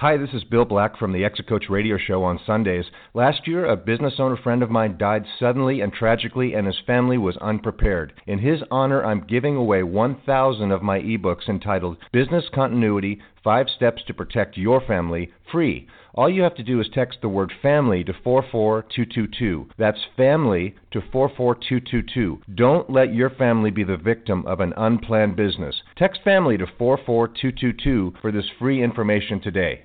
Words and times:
Hi, 0.00 0.16
this 0.16 0.30
is 0.32 0.44
Bill 0.44 0.64
Black 0.64 0.96
from 0.96 1.12
the 1.12 1.26
Exit 1.26 1.46
Coach 1.46 1.66
Radio 1.68 1.98
Show 1.98 2.24
on 2.24 2.40
Sundays. 2.46 2.86
Last 3.12 3.46
year, 3.46 3.66
a 3.66 3.76
business 3.76 4.14
owner 4.18 4.38
friend 4.38 4.62
of 4.62 4.70
mine 4.70 4.96
died 4.96 5.26
suddenly 5.38 5.82
and 5.82 5.92
tragically, 5.92 6.54
and 6.54 6.66
his 6.66 6.78
family 6.86 7.18
was 7.18 7.36
unprepared. 7.36 8.14
In 8.26 8.38
his 8.38 8.62
honor, 8.70 9.04
I'm 9.04 9.26
giving 9.26 9.56
away 9.56 9.82
1,000 9.82 10.72
of 10.72 10.80
my 10.80 11.00
ebooks 11.00 11.50
entitled 11.50 11.98
Business 12.14 12.46
Continuity 12.54 13.20
Five 13.44 13.66
Steps 13.68 14.02
to 14.06 14.14
Protect 14.14 14.56
Your 14.56 14.80
Family 14.80 15.32
free. 15.52 15.86
All 16.14 16.30
you 16.30 16.40
have 16.44 16.54
to 16.54 16.62
do 16.62 16.80
is 16.80 16.88
text 16.94 17.18
the 17.20 17.28
word 17.28 17.52
family 17.60 18.02
to 18.04 18.14
44222. 18.24 19.68
That's 19.76 20.00
family 20.16 20.76
to 20.92 21.02
44222. 21.12 22.40
Don't 22.54 22.88
let 22.88 23.12
your 23.12 23.28
family 23.28 23.70
be 23.70 23.84
the 23.84 23.98
victim 23.98 24.46
of 24.46 24.60
an 24.60 24.72
unplanned 24.78 25.36
business. 25.36 25.82
Text 25.98 26.22
family 26.24 26.56
to 26.56 26.66
44222 26.78 28.14
for 28.22 28.32
this 28.32 28.46
free 28.58 28.82
information 28.82 29.42
today. 29.42 29.84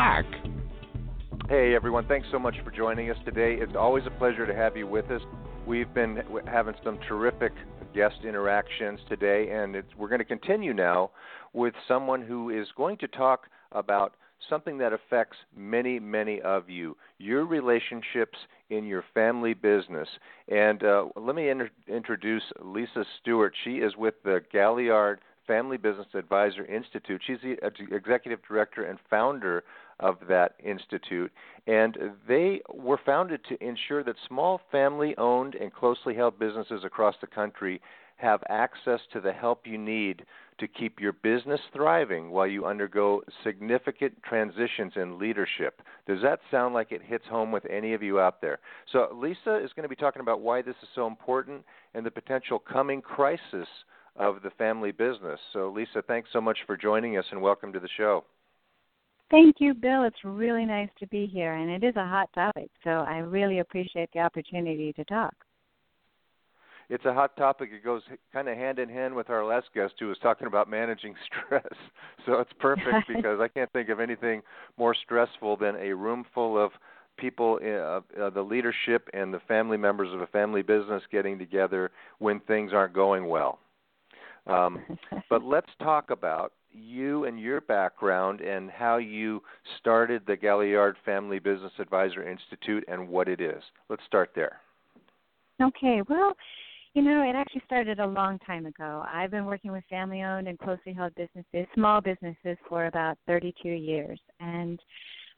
Hey 1.47 1.75
everyone, 1.75 2.07
thanks 2.07 2.27
so 2.31 2.39
much 2.39 2.55
for 2.63 2.71
joining 2.71 3.11
us 3.11 3.17
today. 3.23 3.57
It's 3.59 3.75
always 3.77 4.03
a 4.07 4.09
pleasure 4.09 4.47
to 4.47 4.55
have 4.55 4.75
you 4.75 4.87
with 4.87 5.11
us. 5.11 5.21
We've 5.67 5.93
been 5.93 6.23
having 6.47 6.73
some 6.83 6.97
terrific 7.07 7.51
guest 7.93 8.15
interactions 8.23 8.99
today, 9.07 9.51
and 9.51 9.75
we're 9.95 10.07
going 10.07 10.17
to 10.17 10.25
continue 10.25 10.73
now 10.73 11.11
with 11.53 11.75
someone 11.87 12.23
who 12.23 12.49
is 12.49 12.67
going 12.75 12.97
to 12.97 13.07
talk 13.07 13.45
about 13.73 14.15
something 14.49 14.79
that 14.79 14.91
affects 14.91 15.37
many, 15.55 15.99
many 15.99 16.41
of 16.41 16.67
you 16.67 16.97
your 17.19 17.45
relationships 17.45 18.39
in 18.71 18.85
your 18.85 19.03
family 19.13 19.53
business. 19.53 20.07
And 20.47 20.83
uh, 20.83 21.09
let 21.15 21.35
me 21.35 21.49
inter- 21.49 21.69
introduce 21.87 22.43
Lisa 22.59 23.05
Stewart. 23.21 23.53
She 23.63 23.75
is 23.75 23.95
with 23.97 24.15
the 24.23 24.41
Galliard 24.51 25.19
Family 25.45 25.77
Business 25.77 26.07
Advisor 26.13 26.65
Institute. 26.65 27.21
She's 27.27 27.37
the 27.43 27.57
executive 27.93 28.39
director 28.47 28.85
and 28.85 28.97
founder 29.09 29.63
of 30.01 30.17
that 30.27 30.55
institute. 30.63 31.31
And 31.67 31.97
they 32.27 32.61
were 32.73 32.99
founded 33.05 33.41
to 33.47 33.63
ensure 33.63 34.03
that 34.03 34.15
small 34.27 34.59
family 34.71 35.15
owned 35.17 35.55
and 35.55 35.71
closely 35.73 36.15
held 36.15 36.37
businesses 36.37 36.83
across 36.83 37.15
the 37.21 37.27
country 37.27 37.79
have 38.17 38.43
access 38.49 38.99
to 39.13 39.19
the 39.19 39.33
help 39.33 39.65
you 39.65 39.77
need 39.77 40.25
to 40.59 40.67
keep 40.67 40.99
your 40.99 41.11
business 41.11 41.59
thriving 41.73 42.29
while 42.29 42.45
you 42.45 42.65
undergo 42.65 43.23
significant 43.43 44.13
transitions 44.23 44.93
in 44.95 45.17
leadership. 45.17 45.81
Does 46.07 46.21
that 46.21 46.39
sound 46.51 46.75
like 46.75 46.91
it 46.91 47.01
hits 47.01 47.25
home 47.27 47.51
with 47.51 47.65
any 47.65 47.93
of 47.93 48.03
you 48.03 48.19
out 48.19 48.41
there? 48.41 48.59
So, 48.91 49.07
Lisa 49.11 49.57
is 49.57 49.71
going 49.75 49.83
to 49.83 49.89
be 49.89 49.95
talking 49.95 50.21
about 50.21 50.41
why 50.41 50.61
this 50.61 50.75
is 50.83 50.89
so 50.93 51.07
important 51.07 51.63
and 51.95 52.05
the 52.05 52.11
potential 52.11 52.59
coming 52.59 53.01
crisis 53.01 53.67
of 54.15 54.43
the 54.43 54.51
family 54.51 54.91
business. 54.91 55.39
So, 55.51 55.73
Lisa, 55.75 56.03
thanks 56.05 56.29
so 56.31 56.41
much 56.41 56.59
for 56.67 56.77
joining 56.77 57.17
us 57.17 57.25
and 57.31 57.41
welcome 57.41 57.73
to 57.73 57.79
the 57.79 57.89
show. 57.97 58.23
Thank 59.31 59.55
you, 59.59 59.73
Bill. 59.73 60.03
It's 60.03 60.23
really 60.25 60.65
nice 60.65 60.89
to 60.99 61.07
be 61.07 61.25
here, 61.25 61.53
and 61.53 61.71
it 61.71 61.87
is 61.87 61.95
a 61.95 62.05
hot 62.05 62.29
topic, 62.35 62.69
so 62.83 62.89
I 62.89 63.19
really 63.19 63.59
appreciate 63.59 64.09
the 64.13 64.19
opportunity 64.19 64.91
to 64.93 65.05
talk. 65.05 65.33
It's 66.89 67.05
a 67.05 67.13
hot 67.13 67.37
topic. 67.37 67.69
It 67.73 67.85
goes 67.85 68.01
kind 68.33 68.49
of 68.49 68.57
hand 68.57 68.77
in 68.77 68.89
hand 68.89 69.15
with 69.15 69.29
our 69.29 69.45
last 69.45 69.67
guest 69.73 69.93
who 69.97 70.07
was 70.07 70.17
talking 70.21 70.47
about 70.47 70.69
managing 70.69 71.15
stress. 71.45 71.63
So 72.25 72.33
it's 72.33 72.51
perfect 72.59 73.07
because 73.07 73.39
I 73.39 73.47
can't 73.47 73.71
think 73.71 73.87
of 73.87 74.01
anything 74.01 74.41
more 74.77 74.93
stressful 74.93 75.55
than 75.55 75.77
a 75.77 75.93
room 75.93 76.25
full 76.33 76.61
of 76.61 76.71
people, 77.15 77.59
uh, 77.63 78.01
uh, 78.21 78.29
the 78.31 78.41
leadership 78.41 79.07
and 79.13 79.33
the 79.33 79.39
family 79.47 79.77
members 79.77 80.13
of 80.13 80.19
a 80.19 80.27
family 80.27 80.61
business 80.61 81.01
getting 81.09 81.39
together 81.39 81.91
when 82.19 82.41
things 82.41 82.73
aren't 82.73 82.93
going 82.93 83.29
well. 83.29 83.59
Um, 84.47 84.81
but 85.29 85.41
let's 85.43 85.69
talk 85.81 86.09
about 86.09 86.51
you 86.71 87.25
and 87.25 87.39
your 87.39 87.61
background 87.61 88.41
and 88.41 88.69
how 88.69 88.97
you 88.97 89.41
started 89.79 90.23
the 90.25 90.35
Galliard 90.35 90.95
Family 91.05 91.39
Business 91.39 91.71
Advisor 91.79 92.27
Institute 92.27 92.83
and 92.87 93.07
what 93.07 93.27
it 93.27 93.41
is. 93.41 93.63
Let's 93.89 94.03
start 94.05 94.31
there. 94.35 94.59
Okay, 95.61 96.01
well, 96.09 96.33
you 96.93 97.01
know, 97.01 97.23
it 97.23 97.35
actually 97.35 97.61
started 97.65 97.99
a 97.99 98.05
long 98.05 98.39
time 98.39 98.65
ago. 98.65 99.03
I've 99.11 99.31
been 99.31 99.45
working 99.45 99.71
with 99.71 99.83
family 99.89 100.23
owned 100.23 100.47
and 100.47 100.59
closely 100.59 100.93
held 100.93 101.13
businesses, 101.15 101.67
small 101.73 102.01
businesses, 102.01 102.57
for 102.67 102.87
about 102.87 103.17
32 103.27 103.69
years. 103.69 104.19
And 104.39 104.79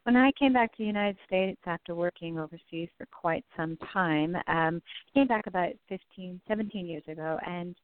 when 0.04 0.16
I 0.16 0.32
came 0.38 0.54
back 0.54 0.72
to 0.72 0.78
the 0.80 0.88
United 0.88 1.18
States 1.28 1.60
after 1.66 1.94
working 1.94 2.40
overseas 2.40 2.90
for 2.98 3.06
quite 3.12 3.46
some 3.56 3.78
time, 3.94 4.36
um, 4.48 4.82
came 5.14 5.28
back 5.28 5.48
about 5.48 5.74
15, 5.90 6.42
17 6.48 6.86
years 6.88 7.04
ago, 7.08 7.38
and 7.46 7.76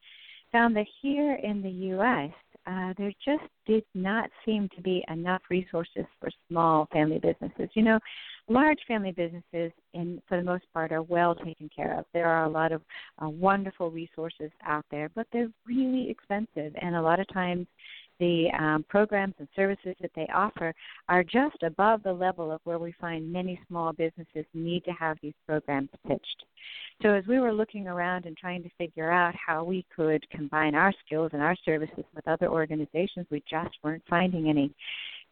found 0.52 0.76
that 0.76 0.88
here 1.02 1.36
in 1.36 1.62
the 1.62 1.70
U.S., 1.70 2.32
uh, 2.70 2.94
there 2.98 3.12
just 3.26 3.50
did 3.66 3.84
not 3.96 4.30
seem 4.46 4.70
to 4.76 4.82
be 4.82 5.04
enough 5.10 5.42
resources 5.50 6.06
for 6.20 6.30
small 6.48 6.88
family 6.92 7.20
businesses. 7.20 7.70
You 7.74 7.84
know, 7.84 8.00
large 8.48 8.80
family 8.88 9.12
businesses, 9.12 9.72
in 9.94 10.22
for 10.28 10.38
the 10.38 10.44
most 10.44 10.66
part, 10.74 10.92
are 10.92 11.02
well 11.02 11.34
taken 11.34 11.70
care 11.76 11.98
of. 11.98 12.06
There 12.14 12.28
are 12.28 12.46
a 12.46 12.50
lot 12.50 12.72
of 12.72 12.82
uh, 13.24 13.30
wonderful 13.30 13.90
resources 13.90 14.52
out 14.66 14.86
there, 14.92 15.10
but 15.16 15.26
they're 15.34 15.52
really 15.66 16.10
expensive, 16.10 16.74
and 16.82 16.96
a 16.96 17.02
lot 17.02 17.20
of 17.20 17.28
times 17.34 17.66
the 18.20 18.48
um, 18.60 18.86
programs 18.90 19.34
and 19.40 19.48
services 19.56 19.96
that 20.02 20.12
they 20.16 20.28
offer 20.34 20.74
are 21.08 21.24
just 21.24 21.64
above 21.64 22.04
the 22.04 22.14
level 22.14 22.52
of 22.52 22.62
where 22.64 22.80
we 22.80 22.94
find 23.00 23.32
many 23.32 23.60
small 23.68 23.94
businesses 23.94 24.46
need 24.54 24.84
to 24.86 24.92
have 24.92 25.18
these 25.22 25.34
programs 25.48 25.90
pitched. 26.08 26.46
So, 27.02 27.14
as 27.14 27.26
we 27.28 27.40
were 27.40 27.54
looking 27.54 27.88
around 27.88 28.26
and 28.26 28.36
trying 28.36 28.62
to 28.64 28.70
figure 28.78 29.12
out 29.12 29.34
how 29.36 29.64
we 29.64 29.86
could 29.96 30.30
combine 30.30 30.76
our 30.76 30.94
skills 31.06 31.32
and 31.34 31.42
our 31.42 31.56
services 31.64 32.04
with 32.14 32.28
other 32.28 32.50
organizations, 32.50 33.26
we 33.30 33.42
just 33.50 33.76
weren't 33.84 34.04
finding 34.10 34.50
any. 34.50 34.74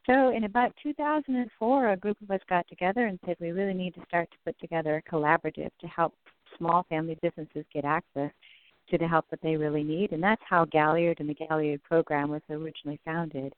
So, 0.05 0.29
in 0.29 0.45
about 0.45 0.73
2004, 0.81 1.91
a 1.91 1.97
group 1.97 2.17
of 2.21 2.31
us 2.31 2.39
got 2.47 2.67
together 2.69 3.07
and 3.07 3.19
said 3.25 3.35
we 3.41 3.51
really 3.51 3.73
need 3.73 3.95
to 3.95 4.05
start 4.07 4.31
to 4.31 4.37
put 4.45 4.57
together 4.59 4.95
a 4.95 5.11
collaborative 5.13 5.71
to 5.81 5.87
help 5.87 6.13
small 6.57 6.85
family 6.89 7.17
businesses 7.21 7.65
get 7.73 7.83
access 7.83 8.31
to 8.89 8.97
the 8.97 9.07
help 9.07 9.25
that 9.29 9.41
they 9.41 9.55
really 9.55 9.83
need. 9.83 10.11
And 10.11 10.21
that's 10.21 10.41
how 10.47 10.65
Galliard 10.65 11.19
and 11.19 11.29
the 11.29 11.33
Galliard 11.33 11.83
program 11.83 12.29
was 12.29 12.41
originally 12.49 12.99
founded. 13.05 13.53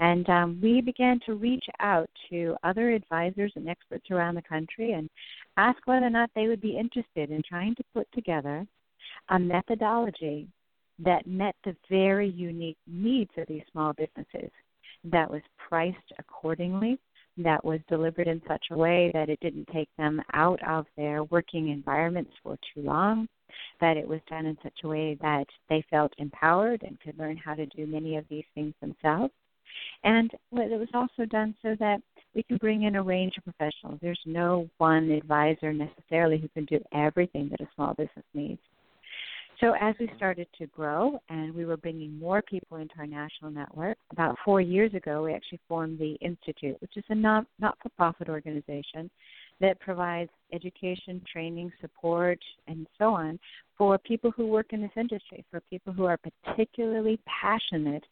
And 0.00 0.28
um, 0.28 0.58
we 0.62 0.80
began 0.80 1.20
to 1.26 1.34
reach 1.34 1.64
out 1.80 2.10
to 2.30 2.56
other 2.64 2.90
advisors 2.90 3.52
and 3.54 3.68
experts 3.68 4.10
around 4.10 4.34
the 4.34 4.42
country 4.42 4.92
and 4.92 5.08
ask 5.56 5.78
whether 5.86 6.06
or 6.06 6.10
not 6.10 6.30
they 6.34 6.48
would 6.48 6.60
be 6.60 6.76
interested 6.76 7.30
in 7.30 7.42
trying 7.48 7.74
to 7.76 7.84
put 7.94 8.08
together 8.12 8.66
a 9.28 9.38
methodology 9.38 10.48
that 10.98 11.26
met 11.26 11.54
the 11.64 11.76
very 11.88 12.28
unique 12.28 12.78
needs 12.86 13.30
of 13.36 13.46
these 13.48 13.62
small 13.70 13.92
businesses, 13.92 14.50
that 15.04 15.30
was 15.30 15.42
priced 15.68 15.96
accordingly, 16.18 16.98
that 17.38 17.64
was 17.64 17.80
delivered 17.88 18.28
in 18.28 18.42
such 18.46 18.66
a 18.70 18.76
way 18.76 19.10
that 19.14 19.28
it 19.28 19.40
didn't 19.40 19.68
take 19.72 19.88
them 19.96 20.20
out 20.34 20.60
of 20.68 20.86
their 20.96 21.24
working 21.24 21.68
environments 21.68 22.32
for 22.42 22.58
too 22.74 22.82
long, 22.82 23.26
that 23.80 23.96
it 23.96 24.06
was 24.06 24.20
done 24.28 24.46
in 24.46 24.56
such 24.62 24.78
a 24.84 24.88
way 24.88 25.16
that 25.20 25.46
they 25.68 25.84
felt 25.90 26.12
empowered 26.18 26.82
and 26.82 27.00
could 27.00 27.18
learn 27.18 27.36
how 27.36 27.54
to 27.54 27.66
do 27.66 27.86
many 27.86 28.16
of 28.16 28.24
these 28.28 28.44
things 28.54 28.74
themselves. 28.80 29.32
And 30.04 30.30
it 30.32 30.78
was 30.78 30.88
also 30.94 31.24
done 31.24 31.54
so 31.62 31.74
that 31.80 32.02
we 32.34 32.42
can 32.42 32.56
bring 32.58 32.82
in 32.82 32.96
a 32.96 33.02
range 33.02 33.34
of 33.38 33.44
professionals. 33.44 33.98
There's 34.02 34.20
no 34.26 34.68
one 34.78 35.10
advisor 35.10 35.72
necessarily 35.72 36.38
who 36.38 36.48
can 36.48 36.64
do 36.66 36.80
everything 36.92 37.48
that 37.50 37.60
a 37.60 37.68
small 37.74 37.94
business 37.94 38.24
needs. 38.34 38.60
So 39.62 39.76
as 39.80 39.94
we 40.00 40.10
started 40.16 40.48
to 40.58 40.66
grow 40.66 41.20
and 41.28 41.54
we 41.54 41.64
were 41.64 41.76
bringing 41.76 42.18
more 42.18 42.42
people 42.42 42.78
into 42.78 42.96
our 42.98 43.06
national 43.06 43.52
network, 43.52 43.96
about 44.10 44.36
four 44.44 44.60
years 44.60 44.92
ago 44.92 45.22
we 45.22 45.34
actually 45.34 45.60
formed 45.68 46.00
the 46.00 46.14
Institute, 46.14 46.76
which 46.80 46.96
is 46.96 47.04
a 47.10 47.14
not-for-profit 47.14 48.28
organization 48.28 49.08
that 49.60 49.78
provides 49.78 50.30
education, 50.52 51.22
training, 51.32 51.70
support, 51.80 52.40
and 52.66 52.88
so 52.98 53.14
on 53.14 53.38
for 53.78 53.98
people 53.98 54.32
who 54.32 54.48
work 54.48 54.72
in 54.72 54.82
this 54.82 54.90
industry, 54.96 55.44
for 55.48 55.60
people 55.70 55.92
who 55.92 56.06
are 56.06 56.18
particularly 56.44 57.20
passionate 57.26 58.02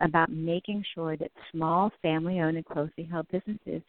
about 0.00 0.32
making 0.32 0.84
sure 0.92 1.16
that 1.16 1.30
small, 1.52 1.92
family 2.02 2.40
owned, 2.40 2.56
and 2.56 2.66
closely 2.66 3.04
held 3.04 3.28
businesses 3.28 3.80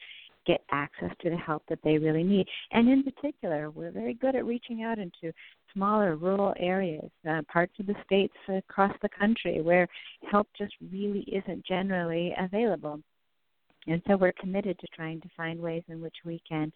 get 0.48 0.62
access 0.72 1.12
to 1.22 1.30
the 1.30 1.38
help 1.38 1.64
that 1.70 1.80
they 1.84 1.98
really 1.98 2.24
need. 2.24 2.48
And 2.72 2.90
in 2.90 3.04
particular, 3.04 3.70
we're 3.70 3.92
very 3.92 4.14
good 4.14 4.36
at 4.36 4.46
reaching 4.46 4.84
out 4.84 4.98
into 4.98 5.34
smaller 5.74 6.16
rural 6.16 6.54
areas, 6.58 7.12
uh, 7.30 7.42
parts 7.52 7.74
of 7.80 7.86
the 7.86 7.96
states 8.06 8.34
across 8.48 8.96
the 9.02 9.10
country 9.10 9.62
where 9.62 9.88
help 10.32 10.48
just 10.58 10.74
really 10.92 11.22
isn't 11.22 11.66
generally 11.66 12.34
available. 12.40 13.00
And 13.88 14.02
so 14.08 14.18
we're 14.18 14.34
committed 14.34 14.78
to 14.80 14.88
trying 14.88 15.22
to 15.22 15.30
find 15.36 15.60
ways 15.60 15.84
in 15.88 16.02
which 16.02 16.16
we 16.26 16.42
can 16.48 16.72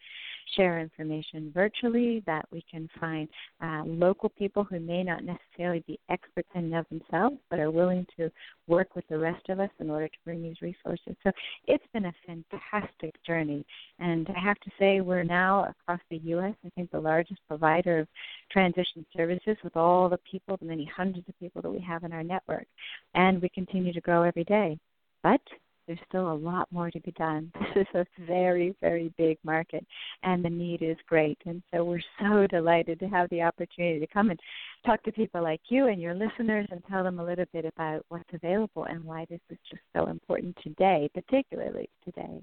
share 0.55 0.79
information 0.79 1.51
virtually, 1.53 2.23
that 2.25 2.45
we 2.51 2.63
can 2.69 2.89
find 2.99 3.27
uh, 3.61 3.83
local 3.85 4.29
people 4.29 4.63
who 4.63 4.79
may 4.79 5.03
not 5.03 5.23
necessarily 5.23 5.83
be 5.87 5.99
experts 6.09 6.49
in 6.55 6.65
and 6.65 6.75
of 6.75 6.85
themselves, 6.89 7.37
but 7.49 7.59
are 7.59 7.71
willing 7.71 8.05
to 8.17 8.31
work 8.67 8.95
with 8.95 9.07
the 9.09 9.17
rest 9.17 9.49
of 9.49 9.59
us 9.59 9.69
in 9.79 9.89
order 9.89 10.07
to 10.07 10.17
bring 10.25 10.41
these 10.41 10.61
resources. 10.61 11.15
So 11.23 11.31
it's 11.67 11.83
been 11.93 12.05
a 12.05 12.13
fantastic 12.25 13.13
journey. 13.25 13.65
And 13.99 14.27
I 14.35 14.39
have 14.39 14.59
to 14.59 14.71
say, 14.79 15.01
we're 15.01 15.23
now 15.23 15.65
across 15.65 16.01
the 16.09 16.17
U.S., 16.17 16.55
I 16.65 16.69
think 16.75 16.91
the 16.91 16.99
largest 16.99 17.41
provider 17.47 17.99
of 17.99 18.07
transition 18.51 19.05
services 19.15 19.57
with 19.63 19.75
all 19.75 20.09
the 20.09 20.19
people, 20.29 20.57
the 20.57 20.65
many 20.65 20.85
hundreds 20.85 21.27
of 21.27 21.39
people 21.39 21.61
that 21.61 21.71
we 21.71 21.79
have 21.79 22.03
in 22.03 22.13
our 22.13 22.23
network. 22.23 22.67
And 23.13 23.41
we 23.41 23.49
continue 23.49 23.93
to 23.93 24.01
grow 24.01 24.23
every 24.23 24.43
day. 24.43 24.79
But 25.23 25.41
there's 25.87 25.99
still 26.07 26.31
a 26.31 26.33
lot 26.33 26.67
more 26.71 26.91
to 26.91 26.99
be 26.99 27.11
done. 27.13 27.51
This 27.75 27.87
is 27.93 28.05
a 28.17 28.25
very, 28.25 28.75
very 28.81 29.13
big 29.17 29.37
market, 29.43 29.85
and 30.23 30.43
the 30.43 30.49
need 30.49 30.81
is 30.81 30.97
great. 31.07 31.37
And 31.45 31.63
so 31.73 31.83
we're 31.83 32.01
so 32.19 32.45
delighted 32.47 32.99
to 32.99 33.07
have 33.07 33.29
the 33.29 33.41
opportunity 33.41 33.99
to 33.99 34.07
come 34.07 34.29
and 34.29 34.39
talk 34.85 35.01
to 35.03 35.11
people 35.11 35.41
like 35.41 35.61
you 35.69 35.87
and 35.87 36.01
your 36.01 36.13
listeners 36.13 36.67
and 36.69 36.83
tell 36.89 37.03
them 37.03 37.19
a 37.19 37.25
little 37.25 37.45
bit 37.53 37.65
about 37.65 38.05
what's 38.09 38.29
available 38.33 38.83
and 38.83 39.03
why 39.03 39.25
this 39.29 39.39
is 39.49 39.57
just 39.69 39.81
so 39.95 40.07
important 40.07 40.57
today, 40.61 41.09
particularly 41.13 41.89
today. 42.03 42.41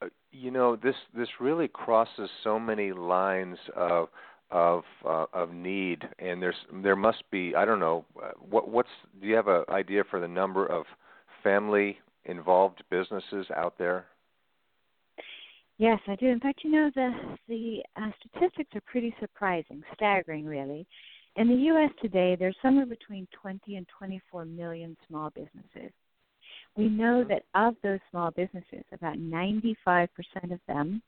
Uh, 0.00 0.06
you 0.30 0.50
know, 0.50 0.76
this 0.76 0.96
this 1.16 1.28
really 1.40 1.68
crosses 1.68 2.30
so 2.44 2.58
many 2.58 2.92
lines 2.92 3.58
of 3.76 4.08
of 4.52 4.84
uh, 5.04 5.26
of 5.32 5.52
need, 5.52 6.08
and 6.18 6.40
there's 6.40 6.56
there 6.82 6.96
must 6.96 7.22
be 7.30 7.54
I 7.54 7.64
don't 7.64 7.80
know 7.80 8.04
uh, 8.22 8.30
what 8.38 8.68
what's 8.68 8.88
do 9.20 9.26
you 9.26 9.34
have 9.34 9.48
an 9.48 9.64
idea 9.68 10.04
for 10.08 10.20
the 10.20 10.28
number 10.28 10.66
of 10.66 10.84
family 11.42 11.98
involved 12.24 12.82
businesses 12.90 13.46
out 13.56 13.76
there? 13.78 14.06
Yes, 15.78 15.98
I 16.06 16.14
do. 16.16 16.26
In 16.26 16.38
fact, 16.38 16.60
you 16.62 16.70
know 16.70 16.90
the 16.94 17.10
the 17.48 17.82
uh, 17.96 18.10
statistics 18.20 18.70
are 18.74 18.82
pretty 18.82 19.14
surprising, 19.20 19.82
staggering, 19.94 20.44
really. 20.44 20.86
In 21.36 21.48
the 21.48 21.54
U.S. 21.54 21.90
today, 22.00 22.36
there's 22.38 22.56
somewhere 22.60 22.86
between 22.86 23.26
20 23.40 23.76
and 23.76 23.86
24 23.98 24.44
million 24.44 24.96
small 25.08 25.30
businesses. 25.30 25.92
We 26.76 26.88
know 26.88 27.24
mm-hmm. 27.24 27.30
that 27.30 27.44
of 27.54 27.74
those 27.82 28.00
small 28.10 28.30
businesses, 28.30 28.84
about 28.92 29.16
95% 29.16 30.08
of 30.50 30.60
them 30.68 31.02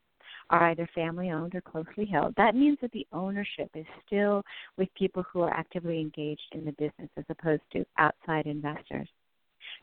are 0.49 0.69
either 0.69 0.89
family 0.93 1.31
owned 1.31 1.55
or 1.55 1.61
closely 1.61 2.05
held. 2.05 2.33
That 2.35 2.55
means 2.55 2.77
that 2.81 2.91
the 2.91 3.07
ownership 3.13 3.69
is 3.75 3.85
still 4.05 4.43
with 4.77 4.89
people 4.95 5.23
who 5.31 5.41
are 5.41 5.53
actively 5.53 5.99
engaged 5.99 6.41
in 6.53 6.65
the 6.65 6.71
business 6.73 7.09
as 7.17 7.25
opposed 7.29 7.63
to 7.73 7.85
outside 7.97 8.45
investors. 8.45 9.07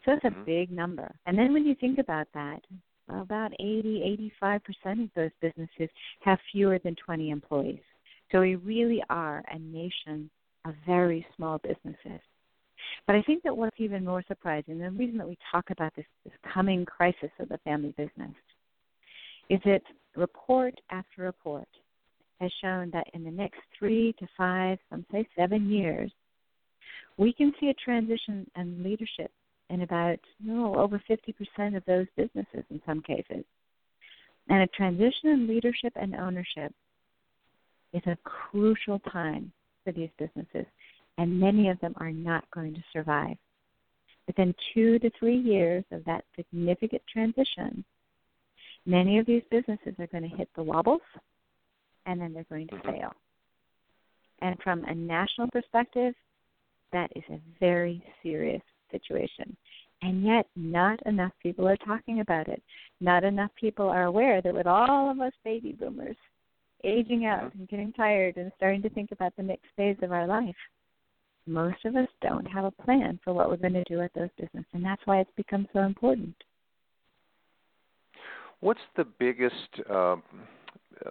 So 0.05 0.13
it's 0.13 0.25
a 0.25 0.29
mm-hmm. 0.29 0.45
big 0.45 0.71
number. 0.71 1.15
And 1.27 1.39
then 1.39 1.53
when 1.53 1.65
you 1.65 1.75
think 1.75 1.99
about 1.99 2.27
that, 2.35 2.61
about 3.09 3.53
80, 3.55 4.31
85% 4.43 5.05
of 5.05 5.11
those 5.15 5.31
businesses 5.41 5.89
have 6.21 6.39
fewer 6.51 6.79
than 6.79 6.97
20 7.05 7.31
employees. 7.31 7.81
So 8.31 8.41
we 8.41 8.57
really 8.57 9.03
are 9.11 9.43
a 9.51 9.59
nation 9.59 10.31
of 10.65 10.75
very 10.87 11.27
small 11.37 11.59
businesses. 11.59 12.21
But 13.07 13.17
I 13.17 13.23
think 13.23 13.43
that 13.43 13.57
what's 13.57 13.77
even 13.79 14.05
more 14.05 14.23
surprising, 14.27 14.79
the 14.79 14.91
reason 14.91 15.19
that 15.19 15.29
we 15.29 15.39
talk 15.51 15.71
about 15.71 15.95
this, 15.95 16.07
this 16.25 16.33
coming 16.53 16.85
crisis 16.85 17.31
of 17.39 17.49
the 17.49 17.59
family 17.59 17.95
business, 17.97 18.35
is 19.51 19.61
that 19.65 19.83
report 20.17 20.75
after 20.91 21.23
report 21.23 21.69
has 22.41 22.51
shown 22.61 22.91
that 22.93 23.07
in 23.15 23.25
the 23.25 23.31
next 23.31 23.61
three 23.79 24.15
to 24.19 24.27
five, 24.37 24.79
some 24.91 25.05
say 25.13 25.27
seven 25.37 25.71
years, 25.71 26.11
we 27.19 27.33
can 27.33 27.53
see 27.61 27.69
a 27.69 27.75
transition 27.75 28.51
in 28.57 28.83
leadership 28.83 29.31
in 29.73 29.83
about 29.83 30.19
no 30.39 30.77
over 30.77 31.03
50% 31.11 31.77
of 31.77 31.85
those 31.87 32.07
businesses 32.17 32.63
in 32.71 32.81
some 32.87 33.01
cases. 33.01 33.45
And 34.49 34.63
a 34.63 34.67
transition 34.69 35.31
in 35.31 35.49
leadership 35.49 35.95
and 35.97 36.15
ownership 36.15 36.73
is 37.93 38.03
a 38.07 38.19
crucial 38.23 38.99
time 39.11 39.51
for 39.83 39.93
these 39.93 40.11
businesses, 40.19 40.67
and 41.19 41.41
many 41.41 41.69
of 41.69 41.81
them 41.81 41.95
are 41.97 42.13
not 42.13 42.45
going 42.51 42.75
to 42.75 42.85
survive. 42.93 43.37
Within 44.27 44.55
two 44.75 44.99
to 45.01 45.11
three 45.19 45.39
years 45.39 45.85
of 45.91 46.05
that 46.05 46.25
significant 46.37 47.03
transition, 47.11 47.85
many 48.87 49.19
of 49.19 49.27
these 49.27 49.43
businesses 49.51 49.95
are 49.99 50.07
going 50.09 50.29
to 50.29 50.37
hit 50.37 50.49
the 50.55 50.63
wobbles 50.63 51.01
and 52.07 52.21
then 52.21 52.33
they're 52.33 52.47
going 52.49 52.69
to 52.69 52.75
mm-hmm. 52.75 52.91
fail. 52.91 53.13
And 54.41 54.57
from 54.63 54.85
a 54.85 54.95
national 54.95 55.49
perspective, 55.49 56.15
that 56.93 57.11
is 57.17 57.23
a 57.31 57.41
very 57.61 58.05
serious 58.23 58.63
situation. 58.91 59.57
And 60.03 60.25
yet, 60.25 60.47
not 60.57 61.01
enough 61.07 61.33
people 61.41 61.69
are 61.69 61.77
talking 61.77 62.21
about 62.21 62.49
it. 62.49 62.61
Not 63.01 63.23
enough 63.23 63.51
people 63.59 63.89
are 63.89 64.05
aware 64.05 64.43
that 64.43 64.55
with 64.55 64.67
all 64.67 65.11
of 65.11 65.21
us 65.21 65.33
baby 65.45 65.73
boomers 65.79 66.17
aging 66.85 67.27
out 67.27 67.55
and 67.55 67.69
getting 67.69 67.93
tired 67.93 68.37
and 68.37 68.51
starting 68.57 68.83
to 68.83 68.91
think 68.91 69.13
about 69.13 69.33
the 69.37 69.43
next 69.45 69.67
phase 69.77 69.97
of 70.03 70.11
our 70.11 70.27
life, 70.27 70.57
most 71.47 71.85
of 71.85 71.95
us 71.95 72.09
don't 72.21 72.47
have 72.47 72.65
a 72.65 72.83
plan 72.83 73.19
for 73.23 73.33
what 73.33 73.49
we're 73.49 73.57
going 73.57 73.73
to 73.73 73.85
do 73.85 73.99
with 73.99 74.13
those 74.15 74.29
business. 74.37 74.65
And 74.73 74.85
that's 74.85 75.03
why 75.05 75.21
it's 75.21 75.31
become 75.37 75.69
so 75.73 75.81
important. 75.81 76.35
What's 78.61 78.81
the 78.97 79.05
biggest 79.05 79.55
uh, 79.89 80.17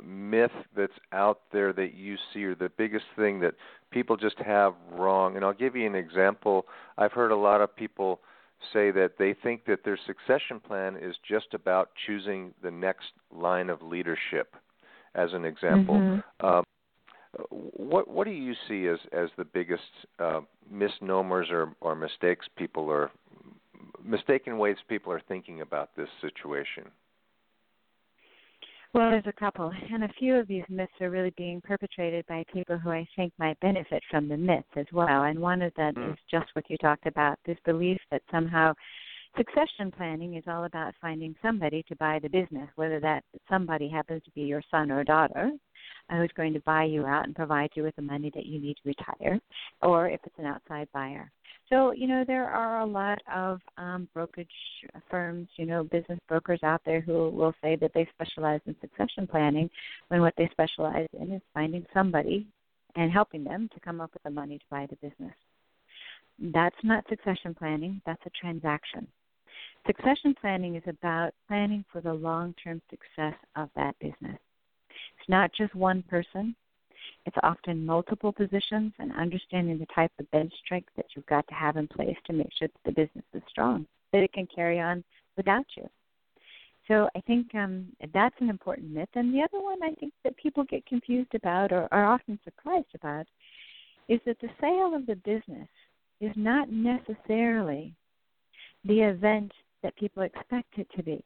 myth 0.04 0.52
that's 0.76 0.92
out 1.12 1.42
there 1.52 1.74
that 1.74 1.94
you 1.94 2.16
see, 2.34 2.44
or 2.46 2.56
the 2.56 2.72
biggest 2.78 3.06
thing 3.18 3.40
that 3.42 3.56
people 3.90 4.16
just 4.16 4.38
have 4.40 4.74
wrong? 4.92 5.36
And 5.36 5.44
I'll 5.44 5.54
give 5.54 5.76
you 5.76 5.86
an 5.86 5.96
example. 5.96 6.66
I've 6.98 7.12
heard 7.12 7.32
a 7.32 7.36
lot 7.36 7.62
of 7.62 7.76
people 7.76 8.22
say 8.74 8.92
that 8.92 9.14
they 9.18 9.34
think 9.34 9.66
that 9.66 9.84
their 9.84 10.00
succession 10.06 10.60
plan 10.60 10.98
is 10.98 11.16
just 11.28 11.54
about 11.54 11.90
choosing 12.06 12.54
the 12.62 12.72
next 12.72 13.12
line 13.32 13.70
of 13.70 13.82
leadership, 13.82 14.56
as 15.16 15.34
an 15.34 15.46
example. 15.46 15.96
Mm-hmm. 15.96 16.46
Um, 16.46 16.64
what 17.50 18.10
what 18.10 18.26
do 18.26 18.32
you 18.32 18.54
see 18.68 18.88
as 18.88 19.00
as 19.14 19.30
the 19.38 19.46
biggest 19.46 19.84
uh, 20.20 20.42
misnomers 20.70 21.48
or 21.50 21.74
or 21.82 21.96
mistakes 21.96 22.46
people 22.58 22.90
are 22.92 23.12
mistaken 24.04 24.58
ways 24.58 24.78
people 24.88 25.12
are 25.12 25.22
thinking 25.28 25.62
about 25.62 25.96
this 25.96 26.10
situation? 26.22 26.86
Well, 28.94 29.10
there's 29.10 29.24
a 29.26 29.40
couple, 29.40 29.72
and 29.94 30.04
a 30.04 30.14
few 30.20 30.36
of 30.36 30.48
these 30.48 30.66
myths 30.68 30.92
are 31.00 31.10
really 31.10 31.34
being 31.38 31.62
perpetrated 31.62 32.26
by 32.28 32.44
people 32.54 32.78
who 32.78 32.90
I 32.90 33.08
think 33.16 33.32
might 33.40 33.58
benefit 33.62 34.04
from 34.12 34.28
the 34.28 34.36
myths 34.36 34.68
as 34.76 34.86
well. 34.92 35.24
And 35.24 35.40
one 35.40 35.62
of 35.62 35.74
them 35.76 35.96
mm. 35.96 36.12
is 36.12 36.20
just 36.30 36.48
what 36.54 36.70
you 36.70 36.76
talked 36.78 37.06
about 37.06 37.40
this 37.46 37.58
belief 37.66 37.98
that 38.12 38.22
somehow 38.30 38.74
succession 39.38 39.92
planning 39.96 40.36
is 40.36 40.44
all 40.48 40.66
about 40.66 40.94
finding 41.00 41.34
somebody 41.42 41.84
to 41.84 41.96
buy 41.96 42.20
the 42.20 42.28
business, 42.28 42.68
whether 42.76 43.00
that 43.00 43.24
somebody 43.50 43.88
happens 43.88 44.22
to 44.24 44.32
be 44.32 44.42
your 44.42 44.62
son 44.70 44.92
or 44.92 45.06
daughter 45.06 45.52
who's 46.20 46.32
going 46.36 46.54
to 46.54 46.60
buy 46.62 46.84
you 46.84 47.06
out 47.06 47.26
and 47.26 47.36
provide 47.36 47.70
you 47.76 47.84
with 47.84 47.96
the 47.96 48.02
money 48.02 48.32
that 48.36 48.46
you 48.46 48.60
need 48.60 48.76
to 48.76 48.90
retire, 48.90 49.40
or 49.82 50.10
if 50.10 50.20
it's 50.26 50.38
an 50.38 50.46
outside 50.46 50.88
buyer. 50.94 51.32
So, 51.70 51.92
you 51.92 52.08
know, 52.08 52.26
there 52.28 52.50
are 52.50 52.82
a 52.82 52.86
lot 52.86 53.20
of 53.34 53.62
um, 53.78 54.10
brokerage 54.14 54.48
firms, 55.10 55.48
you 55.56 55.66
know, 55.66 55.84
business 55.86 56.20
brokers 56.28 56.60
out 56.64 56.82
there 56.86 57.00
who 57.00 57.30
will 57.30 57.54
say 57.62 57.78
that 57.78 57.92
they 57.94 58.08
specialize 58.14 58.60
in 58.66 58.76
succession 58.82 59.26
planning 59.26 59.70
when 60.10 60.22
what 60.22 60.34
they 60.38 60.50
specialize 60.52 61.08
in 61.20 61.32
is 61.32 61.42
finding 61.54 61.86
somebody 61.94 62.46
and 62.96 63.12
helping 63.12 63.44
them 63.44 63.70
to 63.74 63.80
come 63.80 64.02
up 64.02 64.12
with 64.14 64.24
the 64.24 64.30
money 64.30 64.58
to 64.58 64.66
buy 64.70 64.86
the 64.90 64.98
business. 64.98 65.34
That's 66.40 66.76
not 66.84 67.06
succession 67.08 67.56
planning, 67.56 68.02
that's 68.06 68.26
a 68.26 68.32
transaction. 68.32 69.08
Succession 69.88 70.36
planning 70.40 70.76
is 70.76 70.84
about 70.88 71.32
planning 71.48 71.86
for 71.92 72.02
the 72.02 72.14
long 72.14 72.54
term 72.64 72.82
success 72.90 73.36
of 73.56 73.70
that 73.76 73.98
business. 74.00 74.38
Not 75.32 75.54
just 75.54 75.74
one 75.74 76.04
person, 76.10 76.54
it's 77.26 77.38
often 77.42 77.86
multiple 77.86 78.34
positions 78.34 78.92
and 79.00 79.14
understanding 79.14 79.80
the 79.80 79.86
type 79.96 80.12
of 80.20 80.30
bench 80.32 80.52
strength 80.66 80.90
that 80.98 81.06
you've 81.16 81.26
got 81.28 81.48
to 81.48 81.54
have 81.54 81.78
in 81.78 81.88
place 81.88 82.18
to 82.26 82.34
make 82.34 82.50
sure 82.60 82.68
that 82.68 82.84
the 82.84 82.92
business 82.92 83.24
is 83.34 83.42
strong, 83.48 83.88
that 84.12 84.24
it 84.24 84.34
can 84.34 84.46
carry 84.54 84.82
on 84.82 85.06
without 85.38 85.66
you. 85.78 85.90
So 86.90 87.08
I 87.16 87.22
think 87.22 87.56
um, 87.56 87.88
that's 88.14 88.36
an 88.42 88.50
important 88.50 88.92
myth. 88.92 89.08
And 89.16 89.34
the 89.34 89.42
other 89.42 89.64
one 89.64 89.82
I 89.82 89.94
think 89.94 90.12
that 90.26 90.36
people 90.36 90.66
get 90.66 90.86
confused 90.86 91.34
about 91.34 91.72
or 91.72 91.88
are 91.94 92.06
often 92.06 92.38
surprised 92.44 92.94
about 92.94 93.26
is 94.10 94.20
that 94.26 94.38
the 94.42 94.50
sale 94.60 94.94
of 94.94 95.06
the 95.06 95.16
business 95.16 95.70
is 96.20 96.34
not 96.36 96.70
necessarily 96.70 97.96
the 98.84 99.00
event 99.00 99.54
that 99.82 99.96
people 99.96 100.24
expect 100.24 100.78
it 100.78 100.88
to 100.98 101.04
be. 101.04 101.24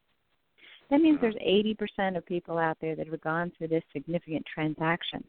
That 0.89 1.01
means 1.01 1.19
there's 1.21 1.35
mm-hmm. 1.35 2.03
80% 2.03 2.17
of 2.17 2.25
people 2.25 2.57
out 2.57 2.77
there 2.79 2.95
that 2.95 3.07
have 3.07 3.21
gone 3.21 3.51
through 3.57 3.69
this 3.69 3.83
significant 3.91 4.45
transaction 4.45 5.23